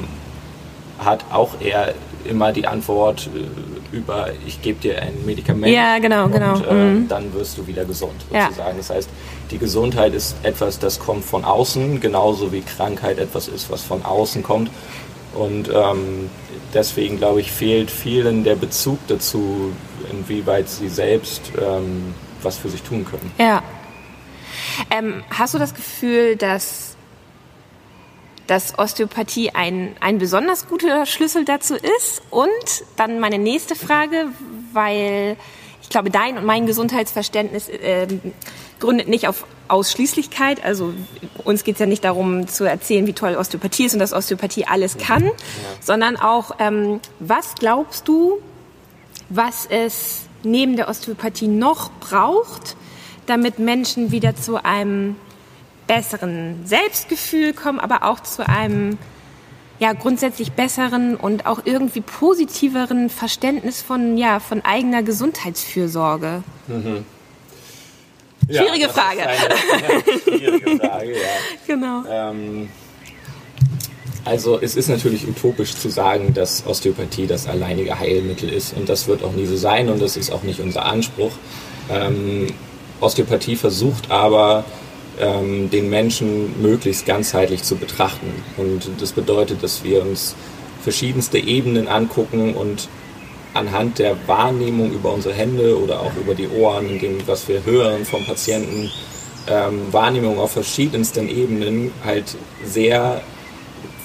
hat 0.99 1.25
auch 1.31 1.61
eher 1.61 1.93
immer 2.29 2.51
die 2.51 2.67
Antwort 2.67 3.29
äh, 3.35 3.76
über, 3.91 4.29
ich 4.45 4.61
gebe 4.61 4.79
dir 4.79 5.01
ein 5.01 5.25
Medikament 5.25 5.73
ja, 5.73 5.99
genau, 5.99 6.25
und 6.25 6.33
genau. 6.33 6.59
Äh, 6.63 6.73
mhm. 6.73 7.07
dann 7.07 7.33
wirst 7.33 7.57
du 7.57 7.67
wieder 7.67 7.85
gesund, 7.85 8.21
sozusagen. 8.29 8.57
Ja. 8.57 8.73
Das 8.77 8.89
heißt, 8.89 9.09
die 9.51 9.57
Gesundheit 9.57 10.13
ist 10.13 10.35
etwas, 10.43 10.79
das 10.79 10.99
kommt 10.99 11.23
von 11.23 11.45
außen, 11.45 11.99
genauso 11.99 12.51
wie 12.51 12.61
Krankheit 12.61 13.17
etwas 13.17 13.47
ist, 13.47 13.71
was 13.71 13.83
von 13.83 14.03
außen 14.03 14.43
kommt. 14.43 14.69
Und 15.33 15.69
ähm, 15.73 16.29
deswegen, 16.73 17.17
glaube 17.17 17.41
ich, 17.41 17.51
fehlt 17.51 17.91
vielen 17.91 18.43
der 18.43 18.55
Bezug 18.55 18.99
dazu, 19.07 19.71
inwieweit 20.11 20.69
sie 20.69 20.89
selbst 20.89 21.51
ähm, 21.61 22.13
was 22.41 22.57
für 22.57 22.69
sich 22.69 22.81
tun 22.81 23.05
können. 23.05 23.31
Ja. 23.37 23.61
Ähm, 24.91 25.23
hast 25.29 25.53
du 25.53 25.59
das 25.59 25.73
Gefühl, 25.73 26.35
dass 26.35 26.86
dass 28.47 28.79
Osteopathie 28.79 29.51
ein, 29.51 29.95
ein 29.99 30.17
besonders 30.17 30.67
guter 30.67 31.05
Schlüssel 31.05 31.45
dazu 31.45 31.75
ist. 31.75 32.21
Und 32.29 32.49
dann 32.95 33.19
meine 33.19 33.37
nächste 33.37 33.75
Frage, 33.75 34.27
weil 34.73 35.37
ich 35.81 35.89
glaube, 35.89 36.09
dein 36.09 36.37
und 36.37 36.45
mein 36.45 36.65
Gesundheitsverständnis 36.65 37.69
äh, 37.69 38.07
gründet 38.79 39.07
nicht 39.07 39.27
auf 39.27 39.45
Ausschließlichkeit. 39.67 40.63
Also 40.63 40.93
uns 41.43 41.63
geht 41.63 41.75
es 41.75 41.79
ja 41.79 41.85
nicht 41.85 42.03
darum 42.03 42.47
zu 42.47 42.63
erzählen, 42.63 43.05
wie 43.07 43.13
toll 43.13 43.35
Osteopathie 43.35 43.85
ist 43.85 43.93
und 43.93 43.99
dass 43.99 44.13
Osteopathie 44.13 44.65
alles 44.65 44.97
kann, 44.97 45.25
ja. 45.25 45.31
sondern 45.81 46.15
auch, 46.17 46.51
ähm, 46.59 46.99
was 47.19 47.55
glaubst 47.55 48.07
du, 48.07 48.39
was 49.29 49.65
es 49.69 50.21
neben 50.43 50.75
der 50.75 50.87
Osteopathie 50.87 51.47
noch 51.47 51.91
braucht, 51.99 52.75
damit 53.25 53.59
Menschen 53.59 54.11
wieder 54.11 54.35
zu 54.35 54.63
einem 54.63 55.15
besseren 55.87 56.65
Selbstgefühl 56.65 57.53
kommen, 57.53 57.79
aber 57.79 58.03
auch 58.03 58.19
zu 58.19 58.47
einem 58.47 58.97
ja 59.79 59.93
grundsätzlich 59.93 60.53
besseren 60.53 61.15
und 61.15 61.45
auch 61.45 61.61
irgendwie 61.65 62.01
positiveren 62.01 63.09
Verständnis 63.09 63.81
von 63.81 64.17
ja 64.17 64.39
von 64.39 64.63
eigener 64.65 65.03
Gesundheitsfürsorge. 65.03 66.43
Mhm. 66.67 67.05
Ja, 68.49 68.61
schwierige 68.63 68.89
Frage. 68.89 69.27
Eine, 69.27 70.21
schwierige 70.23 70.77
Frage, 70.77 71.11
ja. 71.11 71.27
Genau. 71.67 72.03
Ähm, 72.09 72.69
also 74.23 74.59
es 74.59 74.75
ist 74.75 74.89
natürlich 74.89 75.27
utopisch 75.27 75.75
zu 75.75 75.89
sagen, 75.89 76.33
dass 76.33 76.65
Osteopathie 76.65 77.27
das 77.27 77.47
alleinige 77.47 77.97
Heilmittel 77.99 78.49
ist 78.49 78.75
und 78.75 78.89
das 78.89 79.07
wird 79.07 79.23
auch 79.23 79.33
nie 79.33 79.45
so 79.45 79.55
sein 79.55 79.89
und 79.89 80.01
das 80.01 80.17
ist 80.17 80.31
auch 80.31 80.43
nicht 80.43 80.59
unser 80.59 80.85
Anspruch. 80.85 81.31
Ähm, 81.89 82.47
Osteopathie 82.99 83.55
versucht 83.55 84.11
aber 84.11 84.65
ähm, 85.19 85.69
den 85.69 85.89
Menschen 85.89 86.61
möglichst 86.61 87.05
ganzheitlich 87.05 87.63
zu 87.63 87.75
betrachten. 87.75 88.31
Und 88.57 88.89
das 88.99 89.11
bedeutet, 89.11 89.63
dass 89.63 89.83
wir 89.83 90.01
uns 90.01 90.35
verschiedenste 90.83 91.37
Ebenen 91.37 91.87
angucken 91.87 92.53
und 92.53 92.87
anhand 93.53 93.99
der 93.99 94.15
Wahrnehmung 94.27 94.91
über 94.91 95.13
unsere 95.13 95.33
Hände 95.33 95.81
oder 95.81 96.01
auch 96.01 96.15
über 96.15 96.35
die 96.35 96.47
Ohren, 96.47 96.89
in 96.89 96.99
dem, 96.99 97.27
was 97.27 97.47
wir 97.47 97.65
hören 97.65 98.05
vom 98.05 98.23
Patienten, 98.25 98.91
ähm, 99.49 99.81
Wahrnehmung 99.91 100.39
auf 100.39 100.51
verschiedensten 100.51 101.27
Ebenen 101.29 101.91
halt 102.05 102.35
sehr 102.63 103.21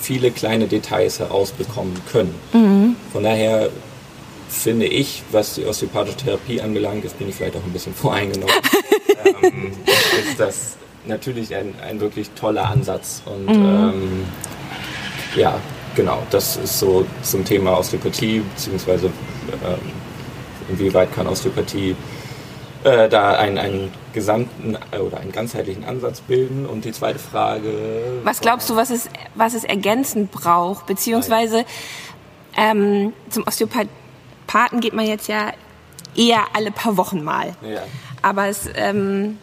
viele 0.00 0.30
kleine 0.30 0.66
Details 0.66 1.18
herausbekommen 1.20 1.94
können. 2.10 2.34
Mhm. 2.52 2.96
Von 3.12 3.24
daher 3.24 3.70
finde 4.48 4.86
ich, 4.86 5.22
was 5.30 5.54
die 5.54 5.64
osteopathische 5.64 6.18
Therapie 6.18 6.60
anbelangt, 6.60 7.04
jetzt 7.04 7.18
bin 7.18 7.28
ich 7.28 7.34
vielleicht 7.34 7.56
auch 7.56 7.64
ein 7.64 7.72
bisschen 7.72 7.94
voreingenommen, 7.94 8.54
ähm, 9.42 9.72
ist 9.86 10.38
das 10.38 10.76
natürlich 11.06 11.54
ein, 11.54 11.74
ein 11.86 12.00
wirklich 12.00 12.30
toller 12.30 12.68
Ansatz. 12.68 13.22
Und 13.24 13.46
mhm. 13.46 13.64
ähm, 13.64 14.24
ja, 15.36 15.58
genau, 15.94 16.22
das 16.30 16.56
ist 16.56 16.78
so 16.78 17.06
zum 17.22 17.44
Thema 17.44 17.78
Osteopathie, 17.78 18.40
beziehungsweise 18.40 19.06
ähm, 19.06 19.78
inwieweit 20.68 21.12
kann 21.14 21.26
Osteopathie 21.26 21.96
äh, 22.84 23.08
da 23.08 23.34
einen, 23.34 23.58
einen 23.58 23.92
gesamten 24.12 24.76
äh, 24.90 24.98
oder 24.98 25.18
einen 25.18 25.32
ganzheitlichen 25.32 25.84
Ansatz 25.84 26.20
bilden. 26.20 26.66
Und 26.66 26.84
die 26.84 26.92
zweite 26.92 27.18
Frage. 27.18 28.20
Was 28.24 28.40
glaubst 28.40 28.68
du, 28.70 28.76
was 28.76 28.90
es, 28.90 29.08
was 29.34 29.54
es 29.54 29.64
ergänzend 29.64 30.30
braucht? 30.30 30.86
Beziehungsweise 30.86 31.64
ähm, 32.56 33.12
zum 33.30 33.46
Osteopathen 33.46 34.80
geht 34.80 34.94
man 34.94 35.06
jetzt 35.06 35.28
ja 35.28 35.52
eher 36.16 36.44
alle 36.54 36.70
paar 36.70 36.96
Wochen 36.96 37.22
mal. 37.22 37.54
Ja. 37.62 37.82
Aber 38.20 38.46
es 38.48 38.68
ähm, 38.74 39.38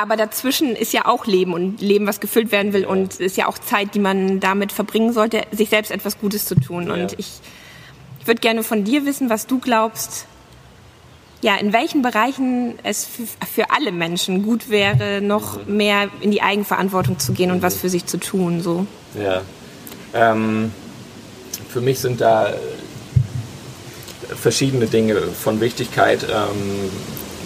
aber 0.00 0.16
dazwischen 0.16 0.76
ist 0.76 0.92
ja 0.92 1.06
auch 1.06 1.26
Leben 1.26 1.54
und 1.54 1.80
Leben, 1.80 2.06
was 2.06 2.20
gefüllt 2.20 2.52
werden 2.52 2.72
will. 2.72 2.84
Und 2.84 3.14
es 3.14 3.20
ist 3.20 3.36
ja 3.36 3.46
auch 3.46 3.58
Zeit, 3.58 3.94
die 3.94 3.98
man 3.98 4.40
damit 4.40 4.72
verbringen 4.72 5.12
sollte, 5.12 5.42
sich 5.52 5.70
selbst 5.70 5.90
etwas 5.90 6.18
Gutes 6.18 6.44
zu 6.44 6.54
tun. 6.54 6.90
Und 6.90 7.14
ich, 7.18 7.40
ich 8.20 8.26
würde 8.26 8.40
gerne 8.40 8.62
von 8.62 8.84
dir 8.84 9.06
wissen, 9.06 9.30
was 9.30 9.46
du 9.46 9.58
glaubst, 9.58 10.26
ja, 11.42 11.56
in 11.56 11.72
welchen 11.72 12.02
Bereichen 12.02 12.74
es 12.82 13.04
für, 13.04 13.22
für 13.46 13.70
alle 13.70 13.92
Menschen 13.92 14.42
gut 14.42 14.68
wäre, 14.68 15.20
noch 15.20 15.64
mhm. 15.66 15.76
mehr 15.76 16.08
in 16.20 16.30
die 16.30 16.42
Eigenverantwortung 16.42 17.18
zu 17.18 17.32
gehen 17.32 17.50
und 17.50 17.58
mhm. 17.58 17.62
was 17.62 17.76
für 17.76 17.88
sich 17.88 18.06
zu 18.06 18.18
tun. 18.18 18.60
So. 18.60 18.86
Ja. 19.18 19.42
Ähm, 20.14 20.72
für 21.68 21.80
mich 21.80 22.00
sind 22.00 22.20
da 22.20 22.52
verschiedene 24.34 24.86
Dinge 24.86 25.20
von 25.22 25.60
Wichtigkeit. 25.60 26.24
Ähm, 26.24 26.90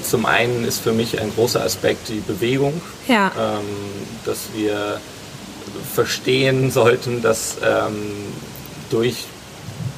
zum 0.02 0.26
einen 0.26 0.64
ist 0.64 0.80
für 0.80 0.92
mich 0.92 1.20
ein 1.20 1.32
großer 1.34 1.62
Aspekt 1.62 2.08
die 2.08 2.20
Bewegung, 2.20 2.80
ja. 3.08 3.32
ähm, 3.38 3.64
dass 4.24 4.48
wir 4.54 5.00
verstehen 5.94 6.70
sollten, 6.70 7.22
dass 7.22 7.56
ähm, 7.62 7.96
durch 8.90 9.26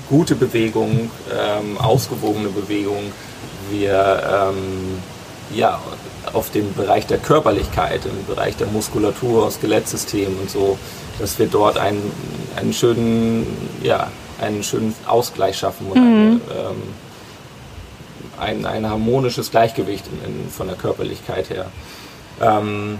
gute 0.09 0.35
Bewegung, 0.35 1.11
ähm, 1.33 1.79
ausgewogene 1.79 2.49
Bewegung, 2.49 3.13
wir 3.71 4.51
ähm, 4.51 4.99
ja, 5.55 5.81
auf 6.33 6.51
dem 6.51 6.73
Bereich 6.75 7.07
der 7.07 7.19
Körperlichkeit, 7.19 8.05
im 8.05 8.27
Bereich 8.27 8.57
der 8.57 8.67
Muskulatur, 8.69 9.51
Skelettsystem 9.51 10.37
und 10.41 10.51
so, 10.51 10.79
dass 11.19 11.39
wir 11.39 11.47
dort 11.47 11.79
einen, 11.79 12.11
einen 12.57 12.73
schönen, 12.73 13.47
ja, 13.83 14.11
einen 14.41 14.63
schönen 14.63 14.95
Ausgleich 15.07 15.59
schaffen 15.59 15.87
und 15.89 15.99
mhm. 15.99 16.05
eine, 16.05 16.61
ähm, 16.61 16.83
ein, 18.43 18.67
ein 18.67 18.89
harmonisches 18.89 19.51
Gleichgewicht 19.51 20.05
in, 20.07 20.45
in, 20.45 20.51
von 20.51 20.67
der 20.67 20.77
Körperlichkeit 20.77 21.51
her. 21.51 21.67
Ähm, 22.41 22.99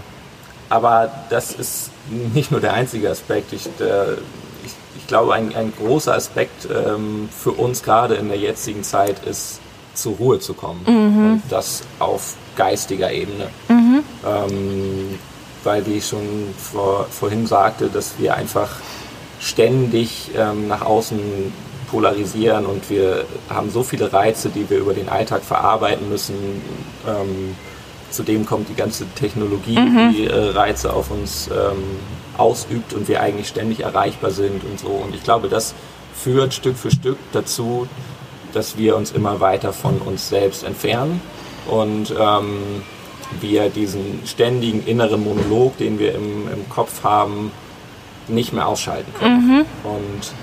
aber 0.69 1.11
das 1.29 1.51
ist 1.51 1.91
nicht 2.33 2.51
nur 2.51 2.59
der 2.59 2.73
einzige 2.73 3.09
Aspekt. 3.09 3.53
Ich, 3.53 3.69
der, 3.79 4.17
ich, 4.65 4.71
ich 4.97 5.07
glaube, 5.07 5.33
ein, 5.33 5.55
ein 5.55 5.73
großer 5.77 6.13
Aspekt 6.15 6.65
ähm, 6.65 7.29
für 7.29 7.51
uns 7.51 7.83
gerade 7.83 8.15
in 8.15 8.29
der 8.29 8.37
jetzigen 8.37 8.83
Zeit 8.83 9.23
ist, 9.25 9.59
zur 9.93 10.15
Ruhe 10.15 10.39
zu 10.39 10.53
kommen. 10.53 10.81
Mhm. 10.87 11.33
Und 11.33 11.43
das 11.49 11.83
auf 11.99 12.35
geistiger 12.55 13.11
Ebene. 13.11 13.49
Mhm. 13.67 14.03
Ähm, 14.25 15.19
weil, 15.63 15.85
wie 15.85 15.97
ich 15.97 16.07
schon 16.07 16.53
vor, 16.57 17.05
vorhin 17.09 17.47
sagte, 17.47 17.87
dass 17.87 18.15
wir 18.17 18.35
einfach 18.35 18.69
ständig 19.39 20.31
ähm, 20.35 20.67
nach 20.67 20.81
außen 20.81 21.19
polarisieren 21.93 22.65
und 22.65 22.89
wir 22.89 23.23
haben 23.49 23.69
so 23.69 23.83
viele 23.83 24.11
Reize, 24.11 24.49
die 24.49 24.67
wir 24.67 24.79
über 24.79 24.95
den 24.95 25.09
Alltag 25.09 25.43
verarbeiten 25.43 26.09
müssen. 26.09 26.33
Ähm, 27.07 27.55
zudem 28.09 28.47
kommt 28.47 28.67
die 28.67 28.73
ganze 28.73 29.05
Technologie, 29.13 29.77
mhm. 29.77 30.11
die 30.11 30.25
äh, 30.25 30.49
Reize 30.49 30.91
auf 30.91 31.11
uns 31.11 31.49
ähm, 31.53 31.83
ausübt 32.35 32.93
und 32.93 33.07
wir 33.07 33.21
eigentlich 33.21 33.47
ständig 33.47 33.81
erreichbar 33.81 34.31
sind 34.31 34.63
und 34.63 34.79
so. 34.79 34.87
Und 34.87 35.13
ich 35.13 35.23
glaube, 35.23 35.49
das 35.49 35.75
führt 36.15 36.55
Stück 36.55 36.77
für 36.77 36.89
Stück 36.89 37.17
dazu, 37.31 37.87
dass 38.53 38.75
wir 38.75 38.95
uns 38.95 39.11
immer 39.11 39.39
weiter 39.39 39.71
von 39.71 39.99
uns 39.99 40.29
selbst 40.29 40.63
entfernen 40.63 41.21
und 41.69 42.11
ähm, 42.19 42.81
wir 43.39 43.69
diesen 43.69 44.21
ständigen 44.25 44.83
inneren 44.85 45.23
Monolog, 45.23 45.77
den 45.77 45.99
wir 45.99 46.15
im, 46.15 46.47
im 46.51 46.69
Kopf 46.69 47.03
haben, 47.03 47.51
nicht 48.27 48.51
mehr 48.51 48.67
ausschalten 48.67 49.13
können. 49.19 49.47
Mhm. 49.47 49.65
Und 49.83 50.33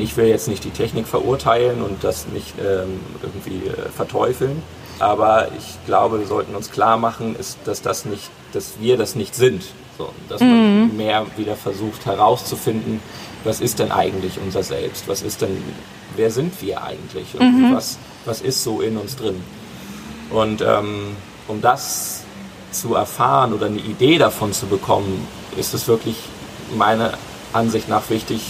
ich 0.00 0.16
will 0.16 0.26
jetzt 0.26 0.48
nicht 0.48 0.64
die 0.64 0.70
Technik 0.70 1.06
verurteilen 1.06 1.82
und 1.82 2.02
das 2.04 2.26
nicht 2.28 2.54
ähm, 2.58 3.00
irgendwie 3.22 3.68
äh, 3.68 3.88
verteufeln, 3.94 4.62
aber 4.98 5.48
ich 5.58 5.84
glaube, 5.86 6.20
wir 6.20 6.26
sollten 6.26 6.54
uns 6.54 6.70
klar 6.70 6.96
machen, 6.96 7.34
ist, 7.36 7.58
dass, 7.64 7.82
das 7.82 8.04
nicht, 8.04 8.30
dass 8.52 8.74
wir 8.80 8.96
das 8.96 9.14
nicht 9.14 9.34
sind. 9.34 9.64
So, 9.98 10.10
dass 10.28 10.40
mhm. 10.40 10.48
man 10.48 10.96
mehr 10.96 11.26
wieder 11.36 11.56
versucht 11.56 12.06
herauszufinden, 12.06 13.00
was 13.44 13.60
ist 13.60 13.78
denn 13.78 13.90
eigentlich 13.90 14.38
unser 14.42 14.62
Selbst? 14.62 15.08
Was 15.08 15.22
ist 15.22 15.42
denn, 15.42 15.62
wer 16.16 16.30
sind 16.30 16.60
wir 16.62 16.82
eigentlich? 16.82 17.34
Und 17.38 17.70
mhm. 17.70 17.74
was, 17.74 17.98
was 18.24 18.40
ist 18.40 18.62
so 18.62 18.80
in 18.80 18.96
uns 18.96 19.16
drin? 19.16 19.42
Und 20.30 20.62
ähm, 20.62 21.16
um 21.48 21.60
das 21.60 22.22
zu 22.70 22.94
erfahren 22.94 23.52
oder 23.52 23.66
eine 23.66 23.80
Idee 23.80 24.18
davon 24.18 24.52
zu 24.52 24.66
bekommen, 24.66 25.26
ist 25.56 25.74
es 25.74 25.88
wirklich 25.88 26.16
meiner 26.76 27.12
Ansicht 27.52 27.88
nach 27.88 28.08
wichtig, 28.08 28.40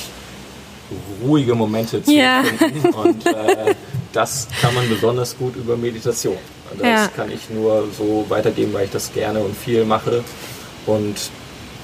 ruhige 1.22 1.54
Momente 1.54 2.02
zu 2.02 2.12
ja. 2.12 2.42
finden. 2.42 2.88
Und 2.94 3.26
äh, 3.26 3.74
das 4.12 4.48
kann 4.60 4.74
man 4.74 4.88
besonders 4.88 5.36
gut 5.36 5.56
über 5.56 5.76
Meditation. 5.76 6.36
Das 6.78 6.86
ja. 6.86 7.08
kann 7.08 7.30
ich 7.30 7.50
nur 7.50 7.86
so 7.96 8.24
weitergeben, 8.28 8.72
weil 8.72 8.86
ich 8.86 8.90
das 8.90 9.12
gerne 9.12 9.40
und 9.40 9.54
viel 9.56 9.84
mache. 9.84 10.24
Und 10.86 11.16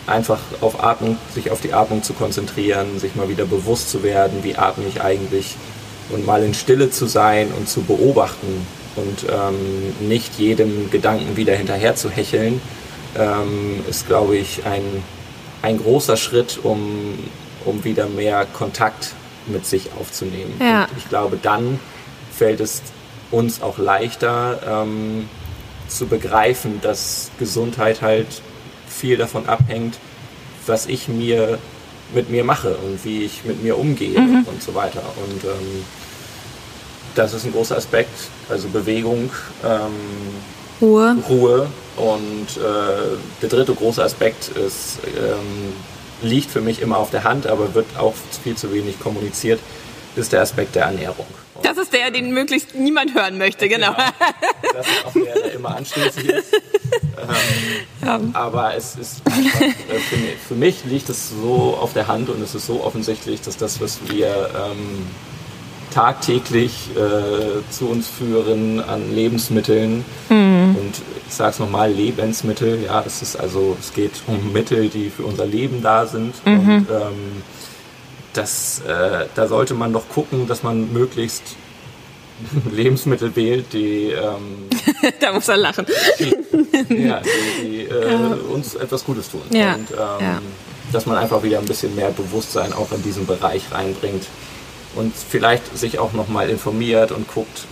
einfach 0.06 0.40
auf 0.60 0.82
Atmung, 0.82 1.18
sich 1.34 1.50
auf 1.50 1.60
die 1.60 1.74
Atmung 1.74 2.02
zu 2.02 2.14
konzentrieren, 2.14 2.98
sich 2.98 3.14
mal 3.14 3.28
wieder 3.28 3.44
bewusst 3.44 3.90
zu 3.90 4.02
werden, 4.02 4.42
wie 4.42 4.56
atme 4.56 4.84
ich 4.88 5.02
eigentlich 5.02 5.56
und 6.10 6.26
mal 6.26 6.42
in 6.42 6.54
Stille 6.54 6.90
zu 6.90 7.06
sein 7.06 7.48
und 7.56 7.68
zu 7.68 7.82
beobachten 7.82 8.66
und 8.96 9.26
ähm, 9.30 10.08
nicht 10.08 10.38
jedem 10.38 10.90
Gedanken 10.90 11.36
wieder 11.36 11.54
hinterher 11.54 11.94
zu 11.94 12.10
hecheln, 12.10 12.60
ähm, 13.16 13.80
ist, 13.88 14.06
glaube 14.06 14.36
ich, 14.36 14.64
ein, 14.64 14.82
ein 15.62 15.78
großer 15.78 16.16
Schritt, 16.16 16.58
um 16.62 17.18
um 17.64 17.84
wieder 17.84 18.06
mehr 18.06 18.46
Kontakt 18.46 19.14
mit 19.46 19.66
sich 19.66 19.90
aufzunehmen. 19.98 20.54
Ja. 20.60 20.84
Und 20.84 20.98
ich 20.98 21.08
glaube, 21.08 21.38
dann 21.40 21.80
fällt 22.30 22.60
es 22.60 22.82
uns 23.30 23.62
auch 23.62 23.78
leichter 23.78 24.60
ähm, 24.66 25.28
zu 25.88 26.06
begreifen, 26.06 26.80
dass 26.82 27.30
Gesundheit 27.38 28.02
halt 28.02 28.26
viel 28.88 29.16
davon 29.16 29.48
abhängt, 29.48 29.98
was 30.66 30.86
ich 30.86 31.08
mir 31.08 31.58
mit 32.14 32.30
mir 32.30 32.44
mache 32.44 32.74
und 32.76 33.04
wie 33.04 33.24
ich 33.24 33.44
mit 33.44 33.62
mir 33.62 33.78
umgehe 33.78 34.20
mhm. 34.20 34.44
und 34.46 34.62
so 34.62 34.74
weiter. 34.74 35.02
Und 35.26 35.44
ähm, 35.44 35.84
das 37.14 37.34
ist 37.34 37.44
ein 37.44 37.52
großer 37.52 37.76
Aspekt, 37.76 38.14
also 38.48 38.68
Bewegung, 38.68 39.30
ähm, 39.64 39.92
Ruhe. 40.80 41.16
Ruhe. 41.28 41.66
Und 41.96 42.46
äh, 42.56 43.16
der 43.42 43.48
dritte 43.48 43.74
große 43.74 44.02
Aspekt 44.02 44.48
ist 44.48 45.00
ähm, 45.16 45.72
liegt 46.22 46.50
für 46.50 46.60
mich 46.60 46.80
immer 46.80 46.98
auf 46.98 47.10
der 47.10 47.24
Hand, 47.24 47.46
aber 47.46 47.74
wird 47.74 47.86
auch 47.98 48.14
viel 48.42 48.56
zu 48.56 48.72
wenig 48.72 48.98
kommuniziert, 49.00 49.60
ist 50.16 50.32
der 50.32 50.42
Aspekt 50.42 50.74
der 50.74 50.84
Ernährung. 50.84 51.26
Das 51.62 51.76
ist 51.76 51.92
der, 51.92 52.10
den 52.10 52.32
möglichst 52.32 52.74
niemand 52.74 53.14
hören 53.14 53.36
möchte, 53.36 53.68
genau. 53.68 53.92
genau. 53.92 54.04
Das 54.74 54.86
ist 54.86 55.06
auch 55.06 55.12
der, 55.12 55.34
der 55.34 55.52
immer 55.54 55.76
anschließend 55.76 56.30
ist. 56.30 56.54
Ähm, 57.20 58.06
ja. 58.06 58.20
Aber 58.32 58.76
es 58.76 58.94
ist 58.94 59.22
äh, 59.26 59.98
für, 59.98 60.16
mich, 60.16 60.36
für, 60.46 60.54
mich, 60.54 60.84
liegt 60.84 61.08
es 61.08 61.30
so 61.30 61.76
auf 61.78 61.92
der 61.92 62.06
Hand 62.06 62.28
und 62.30 62.40
es 62.40 62.54
ist 62.54 62.66
so 62.66 62.84
offensichtlich, 62.84 63.40
dass 63.40 63.56
das, 63.56 63.80
was 63.80 63.98
wir 64.08 64.50
ähm, 64.54 65.04
tagtäglich 65.92 66.90
äh, 66.94 67.70
zu 67.70 67.88
uns 67.88 68.08
führen 68.08 68.80
an 68.80 69.12
Lebensmitteln. 69.12 70.04
Mhm. 70.28 70.57
Und 70.88 71.02
ich 71.28 71.34
sage 71.34 71.50
es 71.50 71.58
nochmal, 71.58 71.92
Lebensmittel, 71.92 72.82
ja, 72.82 73.04
es 73.06 73.20
ist 73.20 73.36
also, 73.36 73.76
es 73.78 73.92
geht 73.92 74.22
um 74.26 74.54
Mittel, 74.54 74.88
die 74.88 75.10
für 75.10 75.24
unser 75.24 75.44
Leben 75.44 75.82
da 75.82 76.06
sind. 76.06 76.34
Mhm. 76.46 76.58
Und 76.60 76.86
ähm, 76.90 77.42
das, 78.32 78.80
äh, 78.86 79.26
da 79.34 79.48
sollte 79.48 79.74
man 79.74 79.92
doch 79.92 80.08
gucken, 80.08 80.48
dass 80.48 80.62
man 80.62 80.90
möglichst 80.90 81.42
Lebensmittel 82.72 83.36
wählt, 83.36 83.70
die. 83.74 84.12
Ähm, 84.12 84.68
da 85.20 85.32
muss 85.32 85.48
er 85.48 85.58
lachen. 85.58 85.84
Die, 86.18 87.04
ja, 87.04 87.20
die, 87.20 87.66
die 87.66 87.80
äh, 87.82 88.12
ja. 88.12 88.38
uns 88.50 88.74
etwas 88.74 89.04
Gutes 89.04 89.30
tun. 89.30 89.42
Ja. 89.50 89.74
Und 89.74 89.90
ähm, 89.90 89.96
ja. 90.20 90.40
dass 90.90 91.04
man 91.04 91.18
einfach 91.18 91.42
wieder 91.42 91.58
ein 91.58 91.66
bisschen 91.66 91.94
mehr 91.96 92.12
Bewusstsein 92.12 92.72
auch 92.72 92.92
in 92.92 93.02
diesen 93.02 93.26
Bereich 93.26 93.64
reinbringt 93.72 94.24
und 94.94 95.12
vielleicht 95.14 95.76
sich 95.76 95.98
auch 95.98 96.14
nochmal 96.14 96.48
informiert 96.48 97.12
und 97.12 97.28
guckt, 97.28 97.66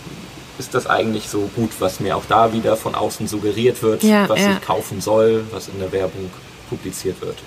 ist 0.59 0.73
das 0.73 0.87
eigentlich 0.87 1.29
so 1.29 1.49
gut, 1.55 1.71
was 1.79 1.99
mir 1.99 2.17
auch 2.17 2.25
da 2.27 2.53
wieder 2.53 2.75
von 2.77 2.95
außen 2.95 3.27
suggeriert 3.27 3.81
wird, 3.83 4.03
ja, 4.03 4.27
was 4.27 4.41
ja. 4.41 4.53
ich 4.53 4.61
kaufen 4.61 5.01
soll, 5.01 5.45
was 5.51 5.67
in 5.67 5.79
der 5.79 5.91
Werbung 5.91 6.29
publiziert 6.69 7.21
wird. 7.21 7.37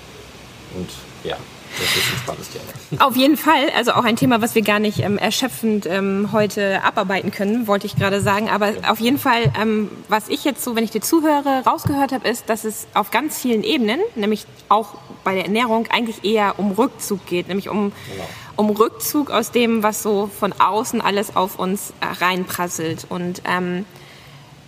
Und 0.75 0.89
ja, 1.23 1.37
das 1.77 1.95
ist 1.95 2.11
ein 2.11 2.17
spannendes 2.17 2.49
Thema. 2.49 3.05
Auf 3.05 3.15
jeden 3.15 3.37
Fall, 3.37 3.69
also 3.75 3.93
auch 3.93 4.03
ein 4.03 4.15
Thema, 4.15 4.41
was 4.41 4.55
wir 4.55 4.61
gar 4.61 4.79
nicht 4.79 4.99
ähm, 4.99 5.17
erschöpfend 5.17 5.85
ähm, 5.85 6.29
heute 6.31 6.83
abarbeiten 6.83 7.31
können, 7.31 7.67
wollte 7.67 7.87
ich 7.87 7.95
gerade 7.95 8.21
sagen. 8.21 8.49
Aber 8.49 8.71
ja. 8.71 8.91
auf 8.91 8.99
jeden 8.99 9.17
Fall, 9.17 9.51
ähm, 9.59 9.89
was 10.09 10.27
ich 10.27 10.43
jetzt 10.43 10.63
so, 10.63 10.75
wenn 10.75 10.83
ich 10.83 10.91
dir 10.91 11.01
zuhöre, 11.01 11.63
rausgehört 11.65 12.11
habe, 12.11 12.27
ist, 12.27 12.49
dass 12.49 12.65
es 12.65 12.87
auf 12.93 13.11
ganz 13.11 13.39
vielen 13.39 13.63
Ebenen, 13.63 13.99
nämlich 14.15 14.45
auch 14.69 14.95
bei 15.23 15.35
der 15.35 15.45
Ernährung, 15.45 15.87
eigentlich 15.89 16.23
eher 16.23 16.59
um 16.59 16.71
Rückzug 16.71 17.25
geht, 17.25 17.47
nämlich 17.47 17.69
um, 17.69 17.91
genau. 18.11 18.27
Um 18.61 18.69
Rückzug 18.69 19.31
aus 19.31 19.49
dem, 19.49 19.81
was 19.81 20.03
so 20.03 20.29
von 20.39 20.53
außen 20.53 21.01
alles 21.01 21.35
auf 21.35 21.57
uns 21.57 21.93
äh, 21.99 22.23
reinprasselt. 22.23 23.07
Und 23.09 23.41
ähm, 23.45 23.85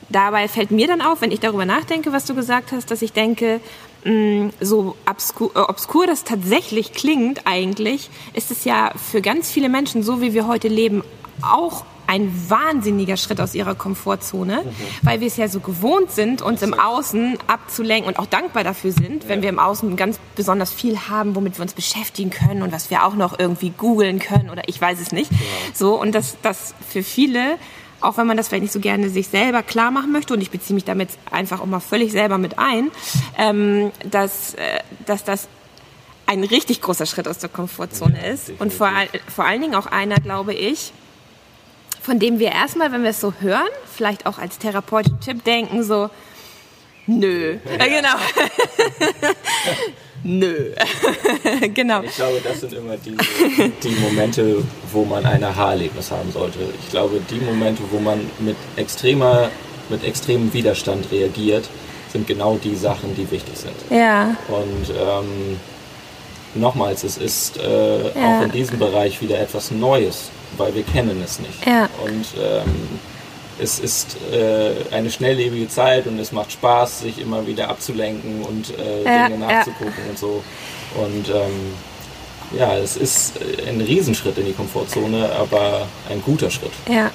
dabei 0.09 0.47
fällt 0.47 0.71
mir 0.71 0.87
dann 0.87 1.01
auf, 1.01 1.21
wenn 1.21 1.31
ich 1.31 1.39
darüber 1.39 1.65
nachdenke, 1.65 2.11
was 2.11 2.25
du 2.25 2.33
gesagt 2.33 2.71
hast, 2.71 2.89
dass 2.89 3.03
ich 3.03 3.13
denke, 3.13 3.61
mh, 4.03 4.49
so 4.59 4.95
obskur, 5.07 5.51
äh, 5.55 5.59
obskur 5.59 6.07
das 6.07 6.23
tatsächlich 6.23 6.93
klingt 6.93 7.45
eigentlich, 7.45 8.09
ist 8.33 8.49
es 8.49 8.65
ja 8.65 8.91
für 9.11 9.21
ganz 9.21 9.51
viele 9.51 9.69
Menschen, 9.69 10.01
so 10.01 10.21
wie 10.21 10.33
wir 10.33 10.47
heute 10.47 10.69
leben, 10.69 11.03
auch 11.43 11.85
ein 12.07 12.49
wahnsinniger 12.49 13.17
Schritt 13.17 13.39
aus 13.39 13.55
ihrer 13.55 13.75
Komfortzone, 13.75 14.63
mhm. 14.63 14.69
weil 15.01 15.19
wir 15.19 15.27
es 15.27 15.37
ja 15.37 15.47
so 15.47 15.59
gewohnt 15.59 16.11
sind, 16.11 16.41
uns 16.41 16.61
im 16.61 16.73
Außen 16.73 17.37
abzulenken 17.47 18.07
und 18.07 18.19
auch 18.19 18.25
dankbar 18.25 18.63
dafür 18.63 18.91
sind, 18.91 19.27
wenn 19.27 19.41
wir 19.41 19.49
im 19.49 19.59
Außen 19.59 19.95
ganz 19.95 20.19
besonders 20.35 20.71
viel 20.71 20.97
haben, 21.09 21.35
womit 21.35 21.57
wir 21.57 21.63
uns 21.63 21.73
beschäftigen 21.73 22.29
können 22.29 22.61
und 22.61 22.71
was 22.71 22.89
wir 22.89 23.05
auch 23.05 23.15
noch 23.15 23.37
irgendwie 23.39 23.69
googeln 23.69 24.19
können 24.19 24.49
oder 24.49 24.63
ich 24.67 24.79
weiß 24.79 24.99
es 24.99 25.11
nicht. 25.11 25.31
Ja. 25.31 25.37
So 25.73 25.99
und 25.99 26.13
dass 26.13 26.37
das 26.41 26.73
für 26.87 27.03
viele 27.03 27.57
auch 28.01 28.17
wenn 28.17 28.27
man 28.27 28.35
das 28.35 28.49
vielleicht 28.49 28.63
nicht 28.63 28.73
so 28.73 28.81
gerne 28.81 29.09
sich 29.09 29.29
selber 29.29 29.63
klar 29.63 29.89
machen 29.89 30.11
möchte, 30.11 30.33
und 30.33 30.41
ich 30.41 30.51
beziehe 30.51 30.75
mich 30.75 30.83
damit 30.83 31.09
einfach 31.31 31.61
auch 31.61 31.65
mal 31.65 31.79
völlig 31.79 32.11
selber 32.11 32.37
mit 32.37 32.59
ein, 32.59 32.91
ähm, 33.37 33.93
dass, 34.03 34.55
äh, 34.55 34.79
dass 35.05 35.23
das 35.23 35.47
ein 36.25 36.43
richtig 36.43 36.81
großer 36.81 37.05
Schritt 37.05 37.27
aus 37.27 37.37
der 37.37 37.49
Komfortzone 37.49 38.17
ja, 38.21 38.33
ist. 38.33 38.51
Und 38.59 38.73
vor, 38.73 38.91
vor 39.33 39.45
allen 39.45 39.61
Dingen 39.61 39.75
auch 39.75 39.87
einer, 39.87 40.15
glaube 40.15 40.53
ich, 40.53 40.91
von 42.03 42.19
dem 42.19 42.37
wir 42.37 42.51
erstmal, 42.51 42.91
wenn 42.91 43.03
wir 43.03 43.11
es 43.11 43.21
so 43.21 43.33
hören, 43.39 43.69
vielleicht 43.89 44.25
auch 44.25 44.37
als 44.37 44.59
therapeutischen 44.59 45.21
Tipp 45.21 45.43
denken, 45.45 45.83
so, 45.83 46.09
nö. 47.07 47.55
Ja. 47.79 47.85
genau. 47.85 48.15
nö. 50.23 50.73
genau. 51.73 52.01
Ich 52.03 52.15
glaube, 52.15 52.41
das 52.43 52.59
sind 52.59 52.73
immer 52.73 52.97
die, 52.97 53.15
die 53.81 53.95
Momente, 54.01 54.61
wo 54.91 55.05
man 55.05 55.25
ein 55.25 55.41
Aha-Erlebnis 55.45 56.11
haben 56.11 56.29
sollte. 56.33 56.59
Ich 56.83 56.89
glaube, 56.89 57.21
die 57.29 57.39
Momente, 57.39 57.81
wo 57.89 57.99
man 57.99 58.29
mit 58.39 58.57
extremer, 58.75 59.49
mit 59.87 60.03
extremem 60.03 60.53
Widerstand 60.53 61.09
reagiert, 61.09 61.69
sind 62.11 62.27
genau 62.27 62.59
die 62.61 62.75
Sachen, 62.75 63.15
die 63.15 63.31
wichtig 63.31 63.55
sind. 63.57 63.75
Ja. 63.89 64.35
Und 64.49 64.89
ähm, 64.89 65.57
nochmals, 66.53 67.05
es 67.05 67.17
ist 67.17 67.57
äh, 67.57 68.09
ja. 68.09 68.39
auch 68.39 68.43
in 68.43 68.51
diesem 68.51 68.77
Bereich 68.77 69.21
wieder 69.21 69.39
etwas 69.39 69.71
Neues 69.71 70.31
weil 70.57 70.73
wir 70.75 70.83
kennen 70.83 71.21
es 71.23 71.39
nicht. 71.39 71.65
Ja. 71.65 71.89
Und 72.03 72.25
ähm, 72.39 72.99
es 73.59 73.79
ist 73.79 74.17
äh, 74.31 74.71
eine 74.91 75.11
schnelllebige 75.11 75.67
Zeit 75.69 76.07
und 76.07 76.19
es 76.19 76.31
macht 76.31 76.51
Spaß, 76.51 77.01
sich 77.01 77.19
immer 77.19 77.45
wieder 77.45 77.69
abzulenken 77.69 78.41
und 78.41 78.77
äh, 78.77 79.03
ja, 79.03 79.27
Dinge 79.27 79.39
nachzugucken 79.39 79.93
ja. 80.03 80.09
und 80.09 80.17
so. 80.17 80.43
Und 80.95 81.29
ähm, 81.29 81.73
ja, 82.57 82.77
es 82.77 82.97
ist 82.97 83.33
ein 83.67 83.81
Riesenschritt 83.81 84.37
in 84.37 84.45
die 84.45 84.53
Komfortzone, 84.53 85.31
aber 85.33 85.87
ein 86.09 86.21
guter 86.23 86.51
Schritt. 86.51 86.71
Ja. 86.87 87.11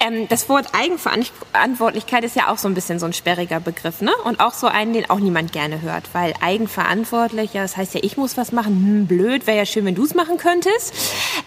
Ähm, 0.00 0.28
das 0.28 0.48
Wort 0.48 0.68
Eigenverantwortlichkeit 0.72 2.24
ist 2.24 2.36
ja 2.36 2.48
auch 2.48 2.58
so 2.58 2.68
ein 2.68 2.74
bisschen 2.74 2.98
so 2.98 3.06
ein 3.06 3.12
sperriger 3.12 3.60
Begriff, 3.60 4.00
ne? 4.00 4.12
Und 4.24 4.40
auch 4.40 4.54
so 4.54 4.66
einen, 4.66 4.92
den 4.92 5.08
auch 5.10 5.18
niemand 5.18 5.52
gerne 5.52 5.82
hört, 5.82 6.04
weil 6.12 6.34
eigenverantwortlich, 6.40 7.54
ja, 7.54 7.62
das 7.62 7.76
heißt 7.76 7.94
ja, 7.94 8.00
ich 8.02 8.16
muss 8.16 8.36
was 8.36 8.52
machen, 8.52 8.74
hm, 8.74 9.06
blöd, 9.06 9.46
wäre 9.46 9.58
ja 9.58 9.66
schön, 9.66 9.84
wenn 9.84 9.94
du 9.94 10.04
es 10.04 10.14
machen 10.14 10.36
könntest. 10.36 10.94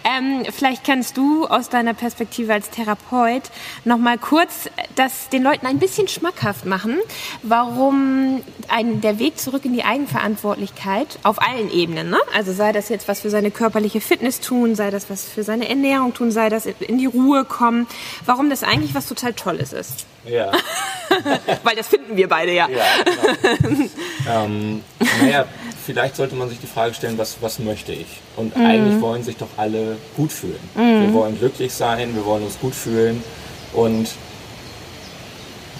Ähm, 0.03 0.43
vielleicht 0.51 0.83
kannst 0.83 1.17
du 1.17 1.45
aus 1.45 1.69
deiner 1.69 1.93
Perspektive 1.93 2.53
als 2.53 2.69
Therapeut 2.69 3.43
noch 3.85 3.97
mal 3.97 4.17
kurz 4.17 4.69
das 4.95 5.29
den 5.29 5.43
Leuten 5.43 5.65
ein 5.65 5.79
bisschen 5.79 6.07
schmackhaft 6.07 6.65
machen, 6.65 6.97
warum 7.41 8.41
ein, 8.67 9.01
der 9.01 9.19
Weg 9.19 9.39
zurück 9.39 9.65
in 9.65 9.73
die 9.73 9.83
Eigenverantwortlichkeit 9.83 11.19
auf 11.23 11.41
allen 11.41 11.71
Ebenen, 11.71 12.09
ne? 12.09 12.19
Also 12.35 12.53
sei 12.53 12.71
das 12.71 12.89
jetzt 12.89 13.07
was 13.07 13.21
für 13.21 13.29
seine 13.29 13.51
körperliche 13.51 14.01
Fitness 14.01 14.39
tun, 14.39 14.75
sei 14.75 14.91
das 14.91 15.09
was 15.09 15.23
für 15.23 15.43
seine 15.43 15.69
Ernährung 15.69 16.13
tun, 16.13 16.31
sei 16.31 16.49
das 16.49 16.65
in 16.65 16.97
die 16.97 17.05
Ruhe 17.05 17.45
kommen, 17.45 17.87
warum 18.25 18.49
das 18.49 18.63
eigentlich 18.63 18.93
was 18.95 19.07
total 19.07 19.33
Tolles 19.33 19.73
ist. 19.73 20.05
Ja. 20.25 20.51
Weil 21.63 21.75
das 21.75 21.87
finden 21.87 22.15
wir 22.15 22.27
beide 22.27 22.53
ja. 22.53 22.67
Ja, 22.69 22.83
genau. 23.61 23.85
ähm, 24.45 24.83
naja, 25.21 25.45
vielleicht 25.85 26.15
sollte 26.15 26.35
man 26.35 26.49
sich 26.49 26.59
die 26.59 26.67
Frage 26.67 26.93
stellen, 26.93 27.17
was, 27.17 27.37
was 27.41 27.59
möchte 27.59 27.91
ich? 27.91 28.07
Und 28.35 28.55
mhm. 28.55 28.65
eigentlich 28.65 29.01
wollen 29.01 29.23
sich 29.23 29.37
doch 29.37 29.49
alle 29.57 29.97
gut 30.15 30.31
fühlen. 30.31 30.59
Mhm. 30.75 31.01
Wir 31.01 31.13
wollen 31.13 31.37
glücklich 31.37 31.73
sein, 31.73 32.15
wir 32.15 32.25
wollen 32.25 32.43
uns 32.43 32.59
gut 32.59 32.73
fühlen 32.73 33.23
und 33.73 34.07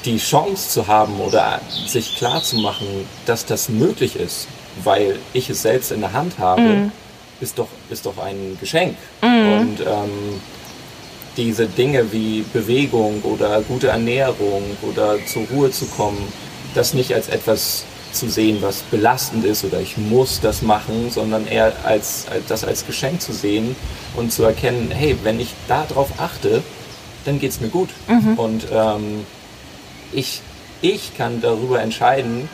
die 0.06 0.18
Chance 0.18 0.70
zu 0.70 0.88
haben 0.88 1.20
oder 1.22 1.62
sich 1.88 2.18
klar 2.18 2.44
zu 2.44 2.58
machen, 2.58 3.08
dass 3.26 3.46
das 3.46 3.70
möglich 3.70 4.18
ist, 4.18 4.48
weil 4.84 5.18
ich 5.34 5.50
es 5.50 5.62
selbst 5.62 5.92
in 5.92 6.02
der 6.02 6.14
Hand 6.14 6.40
habe, 6.40 6.62
mhm. 6.62 6.92
ist, 7.40 7.58
doch, 7.58 7.70
ist 7.90 8.06
doch 8.06 8.18
ein 8.18 8.58
Geschenk. 8.60 8.98
Mhm. 9.22 9.60
Und 9.60 9.80
ähm, 9.80 10.42
diese 11.38 11.68
Dinge 11.68 12.12
wie 12.12 12.44
Bewegung 12.54 13.22
oder 13.24 13.62
gute 13.62 13.88
Ernährung 13.88 14.64
oder 14.82 15.18
zur 15.26 15.44
Ruhe 15.48 15.72
zu 15.72 15.86
kommen, 15.86 16.32
das 16.76 16.94
nicht 16.94 17.14
als 17.14 17.30
etwas 17.30 17.86
zu 18.12 18.30
sehen, 18.30 18.58
was 18.62 18.82
belastend 18.84 19.44
ist 19.44 19.64
oder 19.64 19.80
ich 19.80 19.98
muss 19.98 20.40
das 20.40 20.62
machen, 20.62 21.10
sondern 21.10 21.48
eher 21.48 21.74
als, 21.84 22.28
als 22.30 22.46
das 22.48 22.64
als 22.64 22.86
Geschenk 22.86 23.22
zu 23.22 23.34
sehen 23.34 23.76
und 24.16 24.32
zu 24.32 24.44
erkennen, 24.44 24.92
hey, 24.92 25.18
wenn 25.24 25.40
ich 25.40 25.54
darauf 25.68 26.10
achte, 26.20 26.62
dann 27.26 27.40
geht 27.40 27.52
es 27.52 27.60
mir 27.60 27.70
gut. 27.70 27.90
Mhm. 28.08 28.38
Und 28.38 28.68
ähm, 28.72 29.26
ich, 30.12 30.42
ich 30.82 31.18
kann 31.18 31.42
darüber 31.42 31.82
entscheiden, 31.82 32.48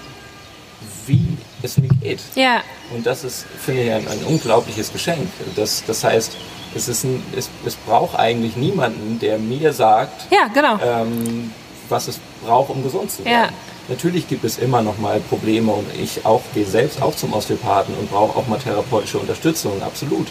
wie 1.05 1.37
es 1.61 1.77
mir 1.77 1.89
geht. 2.01 2.19
Ja. 2.35 2.61
Und 2.95 3.05
das 3.05 3.23
ist, 3.23 3.45
finde 3.63 3.83
ich, 3.83 3.91
ein, 3.91 4.07
ein 4.07 4.23
unglaubliches 4.25 4.93
Geschenk. 4.93 5.27
Das, 5.55 5.83
das 5.85 6.03
heißt, 6.03 6.37
es, 6.75 6.87
ist 6.87 7.03
ein, 7.03 7.23
es, 7.35 7.49
es 7.65 7.75
braucht 7.75 8.17
eigentlich 8.17 8.55
niemanden, 8.55 9.19
der 9.19 9.37
mir 9.37 9.73
sagt, 9.73 10.31
ja, 10.31 10.47
genau. 10.53 10.79
ähm, 10.83 11.51
was 11.89 12.07
es 12.07 12.19
braucht, 12.45 12.69
um 12.69 12.83
gesund 12.83 13.11
zu 13.11 13.25
werden. 13.25 13.49
Ja. 13.49 13.53
Natürlich 13.89 14.27
gibt 14.27 14.43
es 14.43 14.59
immer 14.59 14.83
noch 14.83 14.99
mal 14.99 15.19
Probleme 15.19 15.71
und 15.71 15.87
ich 15.99 16.23
auch 16.25 16.41
gehe 16.53 16.65
selbst 16.65 17.01
auch 17.01 17.15
zum 17.15 17.33
Osteopathen 17.33 17.95
und 17.95 18.11
brauche 18.11 18.37
auch 18.37 18.47
mal 18.47 18.59
therapeutische 18.59 19.17
Unterstützung, 19.17 19.81
absolut. 19.81 20.27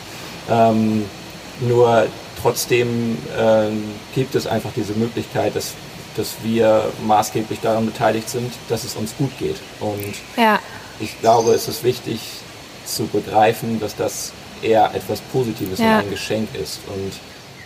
Ähm, 0.49 1.05
nur 1.61 2.07
trotzdem 2.41 3.19
ähm, 3.37 3.85
gibt 4.15 4.37
es 4.37 4.47
einfach 4.47 4.71
diese 4.77 4.93
Möglichkeit, 4.93 5.57
dass, 5.57 5.75
dass 6.17 6.37
wir 6.45 6.85
maßgeblich 7.07 7.59
daran 7.61 7.87
beteiligt 7.87 8.29
sind, 8.29 8.53
dass 8.69 8.85
es 8.85 8.95
uns 8.95 9.17
gut 9.19 9.37
geht. 9.39 9.57
Und 9.81 10.15
ja. 10.37 10.61
ich 11.01 11.19
glaube, 11.21 11.51
es 11.51 11.67
ist 11.67 11.83
wichtig 11.83 12.21
zu 12.85 13.07
begreifen, 13.07 13.81
dass 13.81 13.97
das 13.97 14.33
eher 14.63 14.95
etwas 14.95 15.21
Positives 15.21 15.79
ja. 15.79 15.99
und 15.99 16.05
ein 16.05 16.11
Geschenk 16.11 16.49
ist. 16.55 16.81
Und, 16.87 17.13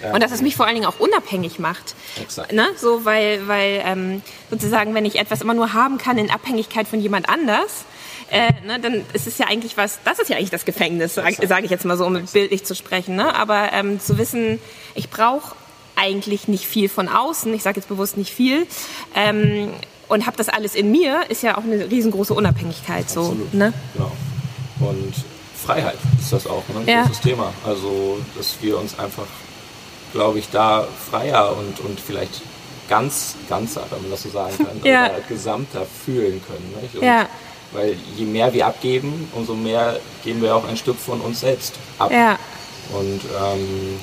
ähm, 0.02 0.14
und 0.14 0.22
dass 0.22 0.33
es 0.33 0.42
mich 0.42 0.57
vor 0.57 0.66
allen 0.66 0.74
Dingen 0.74 0.87
auch 0.87 1.00
unabhängig 1.00 1.59
macht. 1.59 1.94
Exakt. 2.20 2.52
Ne? 2.52 2.66
So, 2.76 3.05
weil, 3.05 3.46
weil 3.48 3.83
ähm, 3.85 4.22
sozusagen, 4.50 4.94
wenn 4.94 5.05
ich 5.05 5.16
etwas 5.16 5.40
immer 5.40 5.55
nur 5.55 5.72
haben 5.72 5.98
kann 5.98 6.18
in 6.18 6.31
Abhängigkeit 6.31 6.88
von 6.88 7.00
jemand 7.00 7.28
anders, 7.28 7.85
äh, 8.31 8.50
ne, 8.66 8.81
dann 8.81 9.05
ist 9.12 9.26
es 9.26 9.37
ja 9.38 9.46
eigentlich 9.46 9.76
was, 9.76 9.98
das 10.05 10.18
ist 10.18 10.31
ja 10.31 10.37
eigentlich 10.37 10.50
das 10.50 10.64
Gefängnis, 10.64 11.14
sage 11.14 11.46
sag 11.46 11.64
ich 11.64 11.70
jetzt 11.70 11.85
mal 11.85 11.98
so, 11.98 12.07
um 12.07 12.16
Exakt. 12.16 12.33
bildlich 12.33 12.64
zu 12.64 12.74
sprechen. 12.74 13.14
Ne? 13.14 13.35
Aber 13.35 13.72
ähm, 13.72 14.00
zu 14.00 14.16
wissen, 14.16 14.59
ich 14.94 15.11
brauche 15.11 15.55
eigentlich 15.96 16.48
nicht 16.48 16.66
viel 16.66 16.88
von 16.88 17.09
außen, 17.09 17.52
ich 17.52 17.62
sage 17.62 17.78
jetzt 17.78 17.88
bewusst 17.88 18.16
nicht 18.16 18.33
viel, 18.33 18.66
ähm, 19.14 19.70
und 20.09 20.26
habe 20.26 20.37
das 20.37 20.48
alles 20.48 20.74
in 20.74 20.90
mir, 20.90 21.22
ist 21.31 21.42
ja 21.42 21.57
auch 21.57 21.64
eine 21.64 21.90
riesengroße 21.90 22.35
Unabhängigkeit. 22.35 23.05
Absolut. 23.05 23.50
So, 23.52 23.57
ne? 23.57 23.72
Genau. 23.94 24.12
Und 24.81 25.14
Freiheit 25.64 25.98
ist 26.20 26.33
das 26.33 26.46
auch, 26.46 26.62
ne? 26.68 26.81
ein 26.81 26.88
ja. 26.88 27.03
großes 27.03 27.20
Thema. 27.20 27.53
Also, 27.64 28.18
dass 28.37 28.57
wir 28.61 28.79
uns 28.79 28.98
einfach, 28.98 29.27
glaube 30.12 30.38
ich, 30.38 30.51
da 30.51 30.87
freier 31.11 31.57
und, 31.57 31.81
und 31.81 32.01
vielleicht 32.01 32.42
ganz, 32.88 33.37
ganzer, 33.48 33.85
wenn 33.90 34.03
man 34.03 34.11
das 34.11 34.22
so 34.22 34.31
sagen 34.31 34.57
kann, 34.57 34.81
ja. 34.85 35.07
oder 35.07 35.20
gesamter 35.29 35.87
fühlen 36.05 36.42
können. 36.46 36.75
Nicht? 36.83 36.94
Und 36.96 37.03
ja. 37.03 37.29
Weil 37.72 37.96
je 38.16 38.27
mehr 38.27 38.53
wir 38.53 38.66
abgeben, 38.66 39.31
umso 39.35 39.55
mehr 39.55 39.98
geben 40.25 40.42
wir 40.42 40.55
auch 40.55 40.68
ein 40.68 40.77
Stück 40.77 40.98
von 40.98 41.20
uns 41.20 41.40
selbst 41.40 41.75
ab. 41.98 42.11
Ja. 42.11 42.38
Und 42.92 43.20
ähm, 43.42 44.01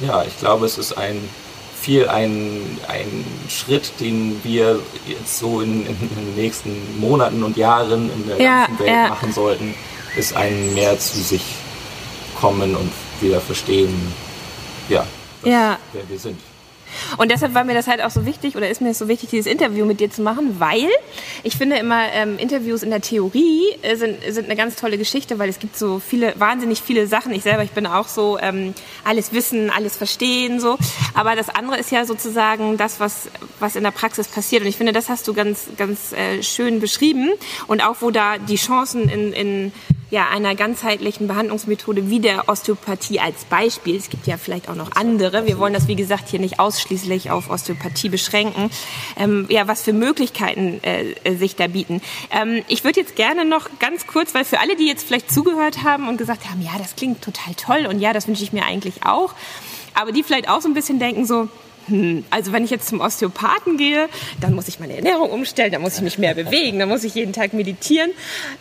ja, 0.00 0.22
ich 0.22 0.38
glaube, 0.38 0.66
es 0.66 0.78
ist 0.78 0.96
ein 0.96 1.28
viel 1.80 2.08
ein, 2.08 2.78
ein 2.88 3.24
Schritt, 3.48 3.92
den 4.00 4.38
wir 4.44 4.80
jetzt 5.08 5.38
so 5.38 5.60
in, 5.60 5.86
in 5.86 5.98
den 5.98 6.34
nächsten 6.36 7.00
Monaten 7.00 7.42
und 7.42 7.56
Jahren 7.56 8.10
in 8.12 8.28
der 8.28 8.40
ja, 8.40 8.66
ganzen 8.66 8.84
Welt 8.84 9.08
machen 9.08 9.32
sollten, 9.32 9.74
ist 10.16 10.36
ein 10.36 10.74
mehr 10.74 10.98
zu 10.98 11.18
sich 11.18 11.42
kommen 12.40 12.74
und 12.74 12.90
wieder 13.20 13.40
verstehen, 13.40 13.94
ja, 14.88 15.06
ja. 15.44 15.78
wer 15.92 16.08
wir 16.08 16.18
sind. 16.18 16.38
Und 17.18 17.30
deshalb 17.30 17.54
war 17.54 17.64
mir 17.64 17.74
das 17.74 17.86
halt 17.86 18.02
auch 18.02 18.10
so 18.10 18.26
wichtig 18.26 18.56
oder 18.56 18.68
ist 18.68 18.80
mir 18.80 18.94
so 18.94 19.08
wichtig, 19.08 19.30
dieses 19.30 19.46
Interview 19.46 19.84
mit 19.84 20.00
dir 20.00 20.10
zu 20.10 20.22
machen, 20.22 20.56
weil 20.58 20.88
ich 21.42 21.56
finde 21.56 21.76
immer 21.76 22.12
ähm, 22.12 22.38
Interviews 22.38 22.82
in 22.82 22.90
der 22.90 23.00
Theorie 23.00 23.62
äh, 23.82 23.96
sind, 23.96 24.18
sind 24.28 24.46
eine 24.46 24.56
ganz 24.56 24.76
tolle 24.76 24.98
Geschichte, 24.98 25.38
weil 25.38 25.48
es 25.48 25.58
gibt 25.58 25.76
so 25.76 26.00
viele, 26.00 26.34
wahnsinnig 26.38 26.80
viele 26.82 27.06
Sachen. 27.06 27.32
Ich 27.32 27.42
selber, 27.42 27.62
ich 27.62 27.70
bin 27.70 27.86
auch 27.86 28.08
so 28.08 28.38
ähm, 28.40 28.74
alles 29.04 29.32
wissen, 29.32 29.70
alles 29.70 29.96
verstehen, 29.96 30.60
so. 30.60 30.78
Aber 31.14 31.36
das 31.36 31.48
andere 31.48 31.78
ist 31.78 31.90
ja 31.90 32.04
sozusagen 32.04 32.76
das, 32.76 33.00
was, 33.00 33.28
was 33.58 33.76
in 33.76 33.84
der 33.84 33.90
Praxis 33.90 34.28
passiert. 34.28 34.62
Und 34.62 34.68
ich 34.68 34.76
finde, 34.76 34.92
das 34.92 35.08
hast 35.08 35.28
du 35.28 35.34
ganz, 35.34 35.66
ganz 35.76 36.12
äh, 36.12 36.42
schön 36.42 36.80
beschrieben. 36.80 37.30
Und 37.66 37.84
auch, 37.84 37.96
wo 38.00 38.10
da 38.10 38.38
die 38.38 38.56
Chancen 38.56 39.08
in, 39.08 39.32
in 39.32 39.72
ja, 40.10 40.28
einer 40.28 40.54
ganzheitlichen 40.54 41.28
Behandlungsmethode 41.28 42.10
wie 42.10 42.20
der 42.20 42.48
Osteopathie 42.48 43.20
als 43.20 43.44
Beispiel. 43.44 43.96
Es 43.96 44.10
gibt 44.10 44.26
ja 44.26 44.36
vielleicht 44.36 44.68
auch 44.68 44.74
noch 44.74 44.92
andere. 44.96 45.46
Wir 45.46 45.58
wollen 45.58 45.72
das, 45.72 45.86
wie 45.86 45.96
gesagt, 45.96 46.28
hier 46.28 46.40
nicht 46.40 46.58
ausschließlich 46.58 47.30
auf 47.30 47.48
Osteopathie 47.48 48.08
beschränken. 48.08 48.70
Ähm, 49.16 49.46
ja, 49.48 49.68
was 49.68 49.82
für 49.82 49.92
Möglichkeiten 49.92 50.80
äh, 50.82 51.36
sich 51.36 51.56
da 51.56 51.68
bieten. 51.68 52.02
Ähm, 52.30 52.62
ich 52.68 52.84
würde 52.84 53.00
jetzt 53.00 53.14
gerne 53.14 53.44
noch 53.44 53.68
ganz 53.78 54.06
kurz, 54.06 54.34
weil 54.34 54.44
für 54.44 54.58
alle, 54.58 54.76
die 54.76 54.86
jetzt 54.86 55.06
vielleicht 55.06 55.30
zugehört 55.30 55.84
haben 55.84 56.08
und 56.08 56.16
gesagt 56.16 56.50
haben, 56.50 56.60
ja, 56.60 56.72
das 56.78 56.96
klingt 56.96 57.22
total 57.22 57.54
toll 57.54 57.86
und 57.86 58.00
ja, 58.00 58.12
das 58.12 58.26
wünsche 58.26 58.42
ich 58.42 58.52
mir 58.52 58.64
eigentlich 58.64 59.04
auch, 59.04 59.34
aber 59.94 60.12
die 60.12 60.22
vielleicht 60.22 60.48
auch 60.48 60.60
so 60.60 60.68
ein 60.68 60.74
bisschen 60.74 60.98
denken 60.98 61.26
so, 61.26 61.48
hm, 61.86 62.24
also 62.30 62.52
wenn 62.52 62.64
ich 62.64 62.70
jetzt 62.70 62.88
zum 62.88 63.00
Osteopathen 63.00 63.76
gehe, 63.76 64.08
dann 64.40 64.54
muss 64.54 64.68
ich 64.68 64.80
meine 64.80 64.96
Ernährung 64.96 65.30
umstellen, 65.30 65.72
dann 65.72 65.82
muss 65.82 65.96
ich 65.96 66.02
mich 66.02 66.18
mehr 66.18 66.34
bewegen, 66.34 66.78
dann 66.78 66.88
muss 66.88 67.04
ich 67.04 67.14
jeden 67.14 67.32
Tag 67.32 67.52
meditieren. 67.52 68.10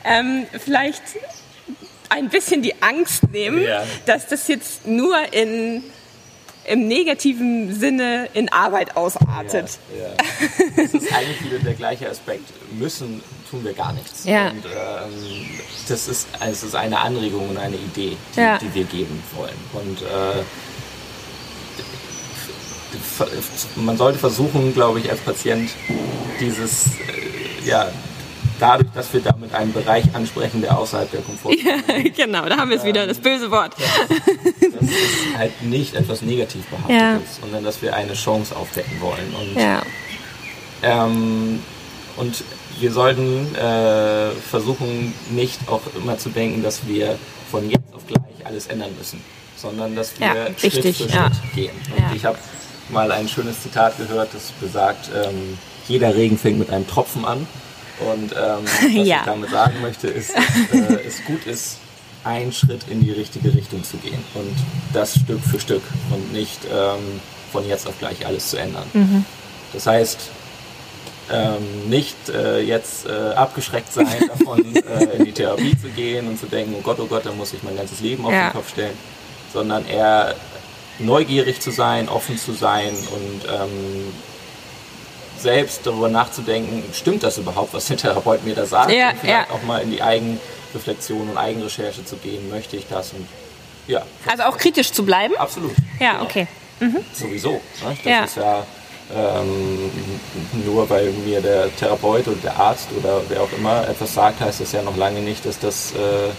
Ähm, 0.04 0.46
vielleicht 0.60 1.02
ein 2.10 2.30
bisschen 2.30 2.62
die 2.62 2.82
Angst 2.82 3.24
nehmen, 3.32 3.62
ja. 3.64 3.84
dass 4.06 4.28
das 4.28 4.48
jetzt 4.48 4.86
nur 4.88 5.16
in 5.34 5.84
im 6.70 6.88
negativen 6.88 7.74
Sinne 7.74 8.30
in 8.34 8.52
Arbeit 8.52 8.96
ausartet. 8.96 9.80
Ja, 9.98 10.04
ja. 10.04 10.14
Das 10.76 10.94
ist 10.94 11.12
eigentlich 11.12 11.44
wieder 11.44 11.58
der 11.60 11.74
gleiche 11.74 12.08
Aspekt. 12.08 12.44
Müssen 12.78 13.24
tun 13.50 13.64
wir 13.64 13.74
gar 13.74 13.92
nichts. 13.94 14.26
Ja. 14.26 14.50
Und 14.50 14.66
ähm, 14.66 15.50
das, 15.88 16.08
ist, 16.08 16.28
es 16.40 16.64
ist 16.64 16.76
eine 16.76 17.00
Anregung 17.00 17.50
und 17.50 17.58
eine 17.58 17.76
Idee, 17.76 18.16
die, 18.36 18.40
ja. 18.40 18.60
die 18.60 18.72
wir 18.76 18.84
geben 18.84 19.24
wollen. 19.36 19.56
Und 19.74 20.02
äh, 20.04 20.44
man 23.76 23.98
sollte 23.98 24.20
versuchen, 24.20 24.74
glaube 24.74 25.00
ich, 25.00 25.10
als 25.10 25.22
Patient 25.22 25.72
dieses, 26.40 26.86
äh, 26.86 27.66
ja, 27.66 27.92
dadurch, 28.60 28.90
dass 28.94 29.12
wir 29.14 29.22
damit 29.22 29.54
einen 29.54 29.74
Bereich 29.74 30.04
ansprechen, 30.14 30.62
der 30.62 30.78
außerhalb 30.78 31.10
der 31.12 31.22
Komfortzone 31.22 31.84
ja, 31.88 32.10
genau, 32.16 32.46
da 32.46 32.58
haben 32.58 32.70
wir 32.70 32.78
es 32.78 32.84
wieder, 32.86 33.08
das 33.08 33.20
böse 33.20 33.50
Wort. 33.52 33.76
Ja, 33.80 34.16
dass 34.72 34.90
es 34.90 35.38
halt 35.38 35.64
nicht 35.64 35.96
etwas 35.96 36.22
negativ 36.22 36.66
behaftet 36.66 36.96
ja. 36.96 37.16
ist, 37.18 37.42
sondern 37.42 37.64
dass 37.64 37.82
wir 37.82 37.96
eine 37.96 38.14
Chance 38.14 38.56
aufdecken 38.56 39.00
wollen. 39.00 39.34
Und, 39.40 39.62
ja. 39.62 39.82
ähm, 40.84 41.60
und 42.18 42.44
wir 42.80 42.92
sollten 42.92 43.56
äh, 43.56 44.32
versuchen, 44.32 45.14
nicht 45.32 45.68
auch 45.68 45.82
immer 45.96 46.18
zu 46.18 46.30
denken, 46.30 46.64
dass 46.64 46.88
wir 46.88 47.18
von 47.50 47.70
jetzt 47.70 47.94
auf 47.94 48.06
gleich 48.08 48.46
alles 48.46 48.68
ändern 48.68 48.92
müssen, 48.98 49.22
sondern 49.56 49.96
dass 49.96 50.20
wir 50.20 50.28
ja, 50.28 50.46
Schritt 50.58 50.64
richtig, 50.64 50.98
für 50.98 51.10
Schritt 51.10 51.54
gehen. 51.54 51.76
Und 51.96 52.16
ich 52.16 52.26
habe 52.26 52.38
mal 52.90 53.12
ein 53.12 53.28
schönes 53.28 53.62
Zitat 53.62 53.98
gehört, 53.98 54.34
das 54.34 54.52
besagt, 54.54 55.10
ähm, 55.14 55.58
jeder 55.88 56.16
Regen 56.16 56.38
fängt 56.38 56.60
mit 56.60 56.70
einem 56.70 56.88
Tropfen 56.88 57.26
an. 57.26 57.48
Und 58.00 58.32
ähm, 58.32 58.64
was 58.64 59.06
ja. 59.06 59.20
ich 59.20 59.26
damit 59.26 59.50
sagen 59.50 59.82
möchte, 59.82 60.08
ist, 60.08 60.34
dass 60.36 60.90
äh, 60.90 61.02
es 61.06 61.24
gut 61.26 61.46
ist, 61.46 61.78
einen 62.24 62.52
Schritt 62.52 62.82
in 62.90 63.02
die 63.02 63.12
richtige 63.12 63.54
Richtung 63.54 63.84
zu 63.84 63.98
gehen 63.98 64.24
und 64.34 64.56
das 64.94 65.16
Stück 65.16 65.42
für 65.42 65.60
Stück 65.60 65.84
und 66.12 66.34
nicht 66.34 66.60
ähm, 66.66 67.22
von 67.52 67.68
jetzt 67.68 67.88
auf 67.88 67.98
gleich 67.98 68.26
alles 68.26 68.50
zu 68.50 68.58
ändern. 68.58 68.84
Mhm. 68.94 69.26
Das 69.74 69.88
heißt, 69.88 70.20
ähm, 71.32 71.90
nicht 71.90 72.30
äh, 72.30 72.60
jetzt 72.60 73.06
äh, 73.06 73.34
abgeschreckt 73.36 73.94
sein 73.94 74.08
davon, 74.28 74.76
äh, 74.76 75.18
in 75.18 75.26
die 75.26 75.32
Therapie 75.32 75.78
zu 75.80 75.88
gehen 75.90 76.28
und 76.28 76.40
zu 76.40 76.48
denken, 76.48 76.76
oh 76.78 76.82
Gott, 76.82 77.00
oh 77.00 77.06
Gott, 77.06 77.26
da 77.26 77.32
muss 77.32 77.54
ich 77.54 77.64
mein 77.64 77.78
ganzes 77.78 78.02
Leben 78.02 78.26
auf 78.26 78.34
ja. 78.34 78.50
den 78.50 78.54
Kopf 78.54 78.70
stellen, 78.70 78.98
sondern 79.54 79.88
eher 79.88 80.36
neugierig 80.98 81.62
zu 81.62 81.72
sein, 81.72 82.10
offen 82.10 82.38
zu 82.38 82.52
sein 82.54 82.90
und 82.90 83.46
ähm, 83.48 84.14
selbst 85.42 85.82
darüber 85.86 86.10
nachzudenken, 86.10 86.84
stimmt 86.94 87.24
das 87.24 87.38
überhaupt, 87.38 87.74
was 87.74 87.88
der 87.88 87.98
Therapeut 87.98 88.46
mir 88.46 88.56
da 88.56 88.66
sagt? 88.66 88.92
Ja, 88.92 89.12
und 89.12 89.20
vielleicht 89.20 89.50
ja. 89.50 89.56
auch 89.56 89.64
mal 89.64 89.82
in 89.82 89.92
die 89.92 90.02
Eigenreflexion 90.02 91.30
und 91.30 91.38
Eigenrecherche 91.38 92.04
zu 92.06 92.16
gehen, 92.18 92.50
möchte 92.50 92.78
ich 92.78 92.88
das 92.88 93.14
und 93.14 93.28
ja. 93.88 94.04
Also 94.28 94.44
auch 94.44 94.58
kritisch 94.58 94.92
zu 94.92 95.04
bleiben? 95.04 95.36
Absolut. 95.38 95.74
Ja, 96.00 96.14
genau. 96.14 96.24
okay. 96.24 96.48
Mhm. 96.80 96.98
Sowieso. 97.12 97.52
Ne? 97.52 97.62
Das 97.82 98.04
ja. 98.04 98.24
ist 98.24 98.36
ja 98.38 98.66
ähm, 99.16 99.90
nur 100.66 100.90
weil 100.90 101.10
mir 101.26 101.42
der 101.42 101.76
Therapeut 101.76 102.28
oder 102.28 102.38
der 102.38 102.58
Arzt 102.58 102.90
oder 102.98 103.22
wer 103.28 103.42
auch 103.42 103.52
immer 103.58 103.88
etwas 103.90 104.14
sagt, 104.14 104.40
heißt 104.40 104.62
das 104.62 104.72
ja 104.72 104.84
noch 104.84 104.96
lange 104.96 105.20
nicht, 105.22 105.46
dass 105.46 105.58
das, 105.60 105.94
äh, 105.94 106.30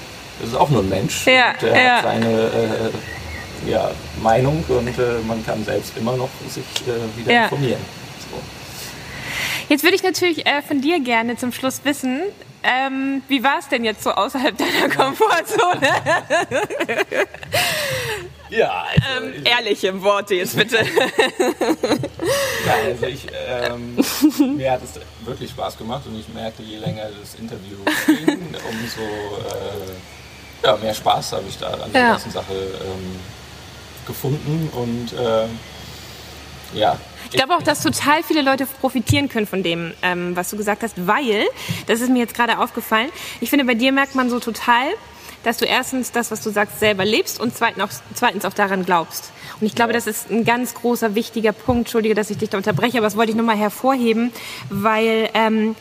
das 0.40 0.50
ist 0.50 0.54
auch 0.54 0.70
nur 0.70 0.82
ein 0.82 0.88
Mensch. 0.88 1.26
Ja, 1.26 1.54
der 1.60 1.76
ja. 1.76 1.96
hat 1.96 2.04
seine 2.04 2.30
äh, 2.30 3.70
ja, 3.70 3.90
Meinung 4.22 4.64
und 4.68 4.98
äh, 4.98 5.18
man 5.26 5.44
kann 5.44 5.64
selbst 5.64 5.96
immer 5.96 6.16
noch 6.16 6.28
sich 6.48 6.64
äh, 6.86 7.18
wieder 7.18 7.32
ja. 7.32 7.42
informieren. 7.44 7.80
Jetzt 9.70 9.84
würde 9.84 9.94
ich 9.94 10.02
natürlich 10.02 10.46
äh, 10.46 10.62
von 10.62 10.80
dir 10.80 10.98
gerne 10.98 11.36
zum 11.36 11.52
Schluss 11.52 11.82
wissen, 11.84 12.22
ähm, 12.64 13.22
wie 13.28 13.44
war 13.44 13.60
es 13.60 13.68
denn 13.68 13.84
jetzt 13.84 14.02
so 14.02 14.10
außerhalb 14.10 14.58
deiner 14.58 14.92
Komfortzone? 14.92 15.88
ja, 18.50 18.84
also, 18.88 19.26
ähm, 19.26 19.44
ehrliche 19.44 20.02
Worte 20.02 20.34
jetzt 20.34 20.56
bitte. 20.56 20.78
ja, 22.66 22.74
also 22.84 23.06
ich, 23.06 23.28
ähm, 23.46 23.96
mir 24.56 24.72
hat 24.72 24.82
es 24.82 24.94
wirklich 25.24 25.50
Spaß 25.50 25.78
gemacht 25.78 26.02
und 26.04 26.18
ich 26.18 26.28
merkte, 26.34 26.64
je 26.64 26.78
länger 26.78 27.04
das 27.20 27.36
Interview 27.36 27.76
ging, 28.06 28.52
umso 28.68 29.02
äh, 29.02 30.66
ja, 30.66 30.76
mehr 30.78 30.94
Spaß 30.94 31.34
habe 31.34 31.44
ich 31.48 31.56
da 31.58 31.68
an 31.68 31.92
der 31.92 32.00
ja. 32.00 32.08
ganzen 32.10 32.32
Sache 32.32 32.54
ähm, 32.54 33.20
gefunden 34.04 34.68
und 34.72 35.12
äh, 35.12 35.46
ja, 36.76 36.98
ich 37.26 37.36
glaube 37.36 37.54
auch, 37.54 37.62
dass 37.62 37.82
total 37.82 38.22
viele 38.22 38.42
Leute 38.42 38.66
profitieren 38.66 39.28
können 39.28 39.46
von 39.46 39.62
dem, 39.62 39.92
ähm, 40.02 40.36
was 40.36 40.50
du 40.50 40.56
gesagt 40.56 40.82
hast, 40.82 41.06
weil, 41.06 41.46
das 41.86 42.00
ist 42.00 42.10
mir 42.10 42.20
jetzt 42.20 42.34
gerade 42.34 42.58
aufgefallen, 42.58 43.10
ich 43.40 43.50
finde, 43.50 43.64
bei 43.64 43.74
dir 43.74 43.92
merkt 43.92 44.14
man 44.14 44.30
so 44.30 44.40
total, 44.40 44.86
dass 45.42 45.56
du 45.56 45.64
erstens 45.64 46.12
das, 46.12 46.30
was 46.30 46.42
du 46.42 46.50
sagst, 46.50 46.80
selber 46.80 47.04
lebst 47.04 47.40
und 47.40 47.56
zweitens 47.56 47.82
auch, 47.82 47.90
zweitens 48.14 48.44
auch 48.44 48.52
daran 48.52 48.84
glaubst. 48.84 49.32
Und 49.60 49.66
ich 49.66 49.74
glaube, 49.74 49.92
das 49.92 50.06
ist 50.06 50.30
ein 50.30 50.44
ganz 50.44 50.74
großer, 50.74 51.14
wichtiger 51.14 51.52
Punkt. 51.52 51.80
Entschuldige, 51.80 52.14
dass 52.14 52.30
ich 52.30 52.38
dich 52.38 52.50
da 52.50 52.58
unterbreche, 52.58 52.98
aber 52.98 53.06
das 53.06 53.16
wollte 53.16 53.30
ich 53.30 53.36
nochmal 53.36 53.56
hervorheben, 53.56 54.32
weil... 54.68 55.30
Ähm, 55.34 55.76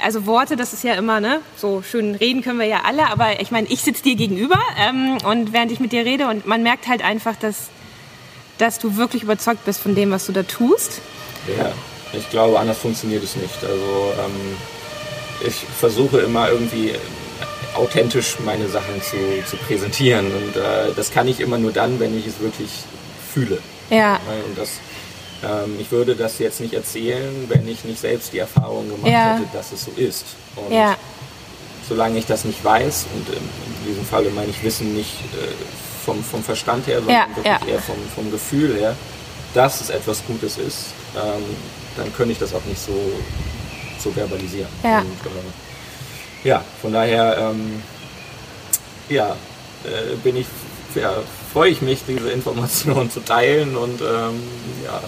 also 0.00 0.26
Worte, 0.26 0.56
das 0.56 0.72
ist 0.72 0.84
ja 0.84 0.94
immer, 0.94 1.20
ne, 1.20 1.40
so 1.56 1.82
schön 1.82 2.14
reden 2.14 2.42
können 2.42 2.58
wir 2.58 2.66
ja 2.66 2.82
alle, 2.84 3.10
aber 3.10 3.40
ich 3.40 3.50
meine, 3.50 3.66
ich 3.68 3.82
sitze 3.82 4.02
dir 4.02 4.14
gegenüber 4.14 4.58
ähm, 4.78 5.18
und 5.24 5.52
während 5.52 5.72
ich 5.72 5.80
mit 5.80 5.92
dir 5.92 6.04
rede 6.04 6.28
und 6.28 6.46
man 6.46 6.62
merkt 6.62 6.86
halt 6.86 7.02
einfach, 7.02 7.36
dass 7.36 7.70
dass 8.58 8.78
du 8.78 8.96
wirklich 8.96 9.22
überzeugt 9.22 9.64
bist 9.64 9.80
von 9.80 9.94
dem, 9.94 10.10
was 10.10 10.26
du 10.26 10.32
da 10.32 10.42
tust? 10.42 11.00
Ja, 11.56 11.72
ich 12.12 12.28
glaube, 12.30 12.58
anders 12.58 12.78
funktioniert 12.78 13.22
es 13.22 13.36
nicht. 13.36 13.62
Also 13.62 14.12
ähm, 14.18 14.56
ich 15.46 15.54
versuche 15.54 16.18
immer 16.18 16.50
irgendwie 16.50 16.94
authentisch 17.74 18.36
meine 18.44 18.68
Sachen 18.68 19.00
zu, 19.02 19.16
zu 19.48 19.56
präsentieren 19.56 20.26
und 20.26 20.56
äh, 20.56 20.92
das 20.96 21.10
kann 21.10 21.28
ich 21.28 21.40
immer 21.40 21.58
nur 21.58 21.72
dann, 21.72 22.00
wenn 22.00 22.18
ich 22.18 22.26
es 22.26 22.40
wirklich 22.40 22.70
fühle. 23.32 23.58
Ja. 23.90 24.14
Und 24.14 24.58
das, 24.58 24.80
ähm, 25.44 25.76
ich 25.78 25.90
würde 25.92 26.16
das 26.16 26.38
jetzt 26.38 26.60
nicht 26.60 26.74
erzählen, 26.74 27.46
wenn 27.48 27.68
ich 27.68 27.84
nicht 27.84 28.00
selbst 28.00 28.32
die 28.32 28.38
Erfahrung 28.38 28.88
gemacht 28.88 29.10
ja. 29.10 29.34
hätte, 29.34 29.48
dass 29.52 29.72
es 29.72 29.84
so 29.84 29.92
ist. 29.96 30.24
Und 30.56 30.74
ja. 30.74 30.96
solange 31.88 32.18
ich 32.18 32.26
das 32.26 32.44
nicht 32.44 32.64
weiß, 32.64 33.06
und 33.14 33.28
in, 33.34 33.88
diesem 33.88 34.04
Falle 34.04 34.28
meine 34.30 34.50
ich 34.50 34.62
Wissen 34.62 34.94
nicht 34.94 35.14
äh, 35.34 35.54
vom, 36.08 36.24
vom 36.24 36.42
Verstand 36.42 36.86
her, 36.86 37.00
sondern 37.00 37.16
ja, 37.16 37.26
wirklich 37.36 37.44
ja. 37.44 37.74
eher 37.74 37.82
vom, 37.82 37.96
vom 38.14 38.30
Gefühl 38.30 38.74
her, 38.78 38.96
dass 39.52 39.82
es 39.82 39.90
etwas 39.90 40.24
Gutes 40.26 40.56
ist, 40.56 40.86
ähm, 41.14 41.42
dann 41.98 42.14
könnte 42.14 42.32
ich 42.32 42.38
das 42.38 42.54
auch 42.54 42.64
nicht 42.64 42.80
so, 42.80 42.98
so 43.98 44.10
verbalisieren. 44.10 44.68
Ja, 44.82 45.00
Und, 45.00 45.06
äh, 45.06 46.48
ja 46.48 46.64
von 46.80 46.94
daher 46.94 47.36
ähm, 47.38 47.82
ja, 49.10 49.36
äh, 49.84 50.16
bin 50.24 50.36
ich, 50.36 50.46
ja, 50.94 51.12
freue 51.52 51.70
ich 51.70 51.82
mich, 51.82 52.00
diese 52.08 52.30
Informationen 52.30 53.10
zu 53.16 53.20
teilen 53.20 53.76
und 53.76 54.00
ähm, 54.00 54.40
ja, 54.84 55.02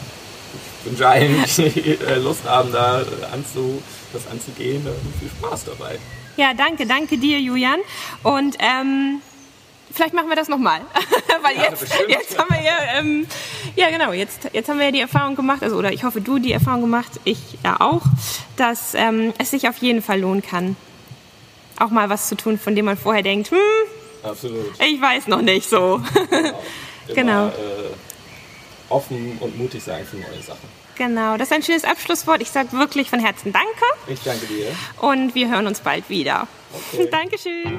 ich 0.84 0.90
wünsche 0.90 1.08
allen, 1.08 1.44
die 1.56 1.98
äh, 2.06 2.16
Lust 2.16 2.44
haben, 2.44 2.72
da 2.72 3.02
anzu, 3.32 3.82
das 4.12 4.26
anzugehen, 4.30 4.86
viel 5.18 5.30
Spaß 5.30 5.64
dabei. 5.64 5.98
Ja, 6.36 6.52
danke, 6.54 6.86
danke 6.86 7.16
dir, 7.16 7.40
Julian. 7.40 7.80
Und 8.22 8.56
ähm, 8.60 9.20
vielleicht 9.92 10.14
machen 10.14 10.28
wir 10.28 10.36
das 10.36 10.48
nochmal. 10.48 10.80
Weil 11.42 11.56
ja, 11.56 11.70
jetzt, 11.70 11.86
jetzt 12.08 12.38
haben 12.38 12.48
wir 12.50 12.62
ja, 12.62 12.98
ähm, 12.98 13.26
ja 13.76 13.90
genau, 13.90 14.12
jetzt, 14.12 14.50
jetzt 14.52 14.68
haben 14.68 14.78
wir 14.78 14.86
ja 14.86 14.92
die 14.92 15.00
Erfahrung 15.00 15.36
gemacht, 15.36 15.62
also 15.62 15.76
oder 15.76 15.92
ich 15.92 16.04
hoffe, 16.04 16.20
du 16.20 16.38
die 16.38 16.52
Erfahrung 16.52 16.82
gemacht, 16.82 17.12
ich 17.24 17.38
ja 17.64 17.80
auch, 17.80 18.02
dass 18.56 18.94
ähm, 18.94 19.32
es 19.38 19.50
sich 19.50 19.68
auf 19.68 19.78
jeden 19.78 20.02
Fall 20.02 20.20
lohnen 20.20 20.42
kann, 20.42 20.76
auch 21.78 21.90
mal 21.90 22.10
was 22.10 22.28
zu 22.28 22.36
tun, 22.36 22.58
von 22.58 22.74
dem 22.74 22.84
man 22.84 22.96
vorher 22.96 23.22
denkt, 23.22 23.50
hm, 23.50 23.58
Absolut. 24.22 24.72
ich 24.78 25.00
weiß 25.00 25.28
noch 25.28 25.42
nicht 25.42 25.68
so. 25.68 26.00
Genau. 26.12 26.48
Immer, 27.08 27.14
genau. 27.14 27.46
Äh, 27.48 28.90
offen 28.90 29.38
und 29.40 29.58
mutig 29.58 29.82
sein 29.82 30.04
für 30.04 30.16
neue 30.16 30.42
Sachen. 30.42 30.68
Genau, 30.96 31.38
das 31.38 31.48
ist 31.48 31.54
ein 31.54 31.62
schönes 31.62 31.84
Abschlusswort. 31.84 32.42
Ich 32.42 32.50
sage 32.50 32.72
wirklich 32.72 33.08
von 33.08 33.20
Herzen 33.20 33.52
Danke. 33.52 33.68
Ich 34.06 34.20
danke 34.22 34.46
dir. 34.46 34.66
Und 35.00 35.34
wir 35.34 35.48
hören 35.48 35.66
uns 35.66 35.80
bald 35.80 36.10
wieder. 36.10 36.46
Okay. 36.92 37.08
Dankeschön. 37.10 37.78